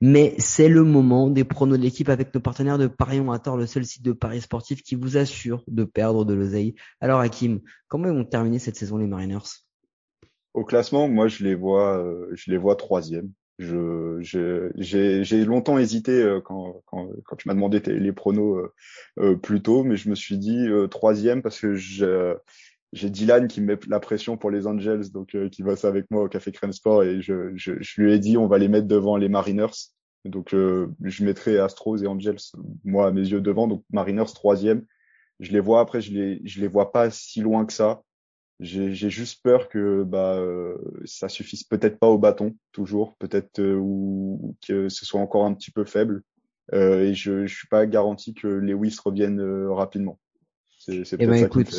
Mais 0.00 0.34
c'est 0.38 0.68
le 0.68 0.82
moment 0.84 1.28
des 1.28 1.44
pronos 1.44 1.78
de 1.78 1.82
l'équipe 1.82 2.08
avec 2.08 2.34
nos 2.34 2.40
partenaires 2.40 2.78
de 2.78 2.86
Parion 2.86 3.30
à 3.32 3.38
tort, 3.38 3.56
le 3.56 3.66
seul 3.66 3.84
site 3.84 4.02
de 4.02 4.12
paris 4.12 4.40
sportif 4.40 4.82
qui 4.82 4.94
vous 4.94 5.16
assure 5.16 5.62
de 5.68 5.84
perdre 5.84 6.24
de 6.24 6.34
l'oseille. 6.34 6.74
Alors 7.00 7.20
Hakim, 7.20 7.60
comment 7.88 8.12
vont 8.12 8.24
terminer 8.24 8.58
cette 8.58 8.76
saison 8.76 8.96
les 8.98 9.06
Mariners? 9.06 9.64
Au 10.54 10.64
classement, 10.64 11.08
moi 11.08 11.28
je 11.28 11.44
les 11.44 11.54
vois, 11.54 11.98
euh, 11.98 12.30
je 12.32 12.50
les 12.50 12.56
vois 12.56 12.76
troisième. 12.76 13.30
Je, 13.58 14.18
j'ai, 14.76 15.44
longtemps 15.44 15.78
hésité 15.78 16.12
euh, 16.12 16.40
quand, 16.42 16.82
quand, 16.84 17.08
quand 17.24 17.36
tu 17.36 17.48
m'as 17.48 17.54
demandé 17.54 17.80
les 17.80 18.12
pronos 18.12 18.58
euh, 18.58 18.74
euh, 19.18 19.36
plus 19.36 19.62
tôt, 19.62 19.82
mais 19.82 19.96
je 19.96 20.10
me 20.10 20.14
suis 20.14 20.36
dit 20.36 20.66
troisième 20.90 21.40
parce 21.40 21.60
que 21.60 21.74
j'ai 21.74 23.10
Dylan 23.10 23.48
qui 23.48 23.62
met 23.62 23.78
la 23.88 24.00
pression 24.00 24.36
pour 24.36 24.50
les 24.50 24.66
Angels, 24.66 25.10
donc 25.10 25.36
qui 25.50 25.62
bosse 25.62 25.84
avec 25.86 26.10
moi 26.10 26.24
au 26.24 26.28
Café 26.28 26.52
Crème 26.52 26.72
Sport, 26.72 27.04
et 27.04 27.22
je, 27.22 27.52
je, 27.56 27.72
je, 27.80 28.00
lui 28.00 28.12
ai 28.12 28.18
dit 28.18 28.36
on 28.36 28.46
va 28.46 28.58
les 28.58 28.68
mettre 28.68 28.88
devant 28.88 29.16
les 29.16 29.28
Mariners. 29.28 29.90
Donc 30.26 30.50
je 30.50 31.24
mettrai 31.24 31.58
Astros 31.58 32.02
et 32.02 32.06
Angels, 32.06 32.40
moi 32.84 33.06
à 33.06 33.10
mes 33.10 33.26
yeux 33.26 33.40
devant, 33.40 33.68
donc 33.68 33.84
Mariners 33.90 34.32
troisième. 34.34 34.84
Je 35.40 35.52
les 35.52 35.60
vois 35.60 35.80
après, 35.80 36.00
je 36.00 36.12
les, 36.12 36.40
je 36.44 36.60
les 36.60 36.68
vois 36.68 36.92
pas 36.92 37.10
si 37.10 37.40
loin 37.40 37.64
que 37.64 37.72
ça. 37.72 38.02
J'ai 38.58 39.10
juste 39.10 39.42
peur 39.42 39.68
que 39.68 40.02
bah 40.02 40.36
euh, 40.38 40.78
ça 41.04 41.28
suffise 41.28 41.62
peut-être 41.62 41.98
pas 41.98 42.06
au 42.06 42.16
bâton 42.16 42.56
toujours, 42.72 43.14
peut-être 43.16 43.58
euh, 43.58 43.76
ou 43.76 44.56
que 44.66 44.88
ce 44.88 45.04
soit 45.04 45.20
encore 45.20 45.44
un 45.44 45.52
petit 45.52 45.70
peu 45.70 45.84
faible. 45.84 46.22
Euh, 46.72 47.02
et 47.02 47.14
je, 47.14 47.46
je 47.46 47.54
suis 47.54 47.68
pas 47.68 47.86
garanti 47.86 48.32
que 48.32 48.48
les 48.48 48.72
Lewis 48.72 48.96
reviennent 49.04 49.42
rapidement. 49.68 50.18
C'est 50.78 51.02
eh 51.18 51.26
ben, 51.26 51.34
écoute, 51.34 51.70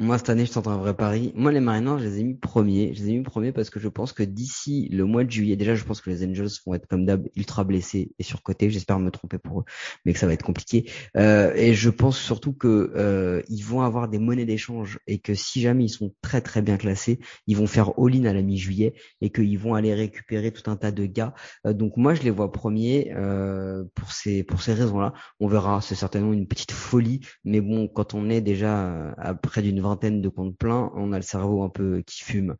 moi, 0.00 0.16
cette 0.16 0.30
année, 0.30 0.46
je 0.46 0.52
tente 0.52 0.68
un 0.68 0.76
vrai 0.76 0.94
pari. 0.94 1.32
Moi, 1.34 1.50
les 1.50 1.58
Mariners, 1.58 1.98
je 1.98 2.04
les 2.04 2.20
ai 2.20 2.22
mis 2.22 2.34
premiers. 2.34 2.94
Je 2.94 3.02
les 3.02 3.10
ai 3.10 3.16
mis 3.16 3.24
premiers 3.24 3.50
parce 3.50 3.68
que 3.68 3.80
je 3.80 3.88
pense 3.88 4.12
que 4.12 4.22
d'ici 4.22 4.88
le 4.92 5.04
mois 5.04 5.24
de 5.24 5.30
juillet, 5.30 5.56
déjà, 5.56 5.74
je 5.74 5.82
pense 5.82 6.00
que 6.00 6.08
les 6.08 6.24
Angels 6.24 6.50
vont 6.64 6.74
être 6.74 6.86
comme 6.86 7.04
d'hab 7.04 7.26
ultra 7.34 7.64
blessés 7.64 8.12
et 8.16 8.22
surcotés. 8.22 8.70
J'espère 8.70 9.00
me 9.00 9.10
tromper 9.10 9.38
pour 9.38 9.60
eux, 9.60 9.64
mais 10.04 10.12
que 10.12 10.20
ça 10.20 10.28
va 10.28 10.34
être 10.34 10.44
compliqué. 10.44 10.88
Euh, 11.16 11.52
et 11.56 11.74
je 11.74 11.90
pense 11.90 12.16
surtout 12.16 12.52
que 12.52 12.92
euh, 12.94 13.42
ils 13.48 13.62
vont 13.62 13.80
avoir 13.80 14.08
des 14.08 14.20
monnaies 14.20 14.44
d'échange 14.44 15.00
et 15.08 15.18
que 15.18 15.34
si 15.34 15.60
jamais 15.60 15.86
ils 15.86 15.90
sont 15.90 16.14
très 16.22 16.42
très 16.42 16.62
bien 16.62 16.76
classés, 16.76 17.18
ils 17.48 17.56
vont 17.56 17.66
faire 17.66 17.90
all-in 17.98 18.24
à 18.26 18.32
la 18.32 18.42
mi-juillet 18.42 18.94
et 19.20 19.30
qu'ils 19.30 19.58
vont 19.58 19.74
aller 19.74 19.94
récupérer 19.94 20.52
tout 20.52 20.70
un 20.70 20.76
tas 20.76 20.92
de 20.92 21.06
gars. 21.06 21.34
Euh, 21.66 21.72
donc 21.72 21.96
moi, 21.96 22.14
je 22.14 22.22
les 22.22 22.30
vois 22.30 22.52
premiers 22.52 23.12
euh, 23.16 23.82
pour 23.96 24.12
ces 24.12 24.44
pour 24.44 24.62
ces 24.62 24.74
raisons-là. 24.74 25.12
On 25.40 25.48
verra. 25.48 25.80
C'est 25.80 25.96
certainement 25.96 26.32
une 26.32 26.46
petite 26.46 26.70
folie, 26.70 27.18
mais 27.44 27.60
bon, 27.60 27.88
quand 27.88 28.14
on 28.14 28.30
est 28.30 28.40
déjà 28.40 29.10
à 29.18 29.34
près 29.34 29.60
d'une 29.60 29.80
de 29.96 30.28
comptes 30.28 30.56
pleins, 30.56 30.90
on 30.94 31.12
a 31.12 31.16
le 31.16 31.22
cerveau 31.22 31.62
un 31.62 31.68
peu 31.68 32.02
qui 32.06 32.22
fume. 32.22 32.56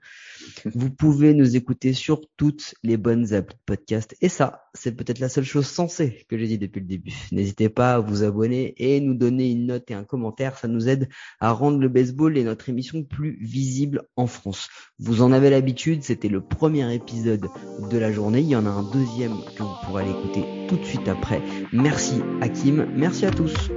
Vous 0.65 0.91
pouvez 0.91 1.35
nous 1.35 1.57
écouter 1.57 1.93
sur 1.93 2.21
toutes 2.37 2.75
les 2.83 2.97
bonnes 2.97 3.35
applis 3.35 3.57
de 3.57 3.63
podcast. 3.67 4.17
Et 4.21 4.29
ça, 4.29 4.65
c'est 4.75 4.93
peut-être 4.93 5.19
la 5.19 5.29
seule 5.29 5.45
chose 5.45 5.67
sensée 5.67 6.27
que 6.29 6.39
j'ai 6.39 6.47
dit 6.47 6.59
depuis 6.59 6.81
le 6.81 6.87
début. 6.87 7.13
N'hésitez 7.33 7.69
pas 7.69 7.95
à 7.95 7.99
vous 8.01 8.23
abonner 8.23 8.75
et 8.79 9.01
nous 9.01 9.15
donner 9.15 9.51
une 9.51 9.67
note 9.67 9.91
et 9.91 9.95
un 9.95 10.05
commentaire. 10.05 10.59
Ça 10.59 10.69
nous 10.69 10.89
aide 10.89 11.09
à 11.41 11.53
rendre 11.53 11.79
le 11.79 11.89
baseball 11.89 12.37
et 12.39 12.45
notre 12.45 12.69
émission 12.69 13.03
plus 13.03 13.39
visible 13.41 14.03
en 14.17 14.27
France. 14.27 14.69
Vous 14.99 15.23
en 15.23 15.33
avez 15.33 15.51
l'habitude, 15.51 16.03
c'était 16.03 16.29
le 16.29 16.41
premier 16.41 16.93
épisode 16.95 17.49
de 17.91 17.99
la 17.99 18.13
journée. 18.13 18.41
Il 18.41 18.49
y 18.49 18.57
en 18.57 18.67
a 18.67 18.71
un 18.71 18.89
deuxième 18.91 19.37
que 19.57 19.63
vous 19.63 19.75
pourrez 19.85 20.05
aller 20.05 20.13
écouter 20.13 20.45
tout 20.69 20.77
de 20.77 20.85
suite 20.85 21.09
après. 21.09 21.41
Merci 21.73 22.21
Hakim, 22.41 22.87
merci 22.95 23.27
à 23.27 23.31
tous. 23.31 23.71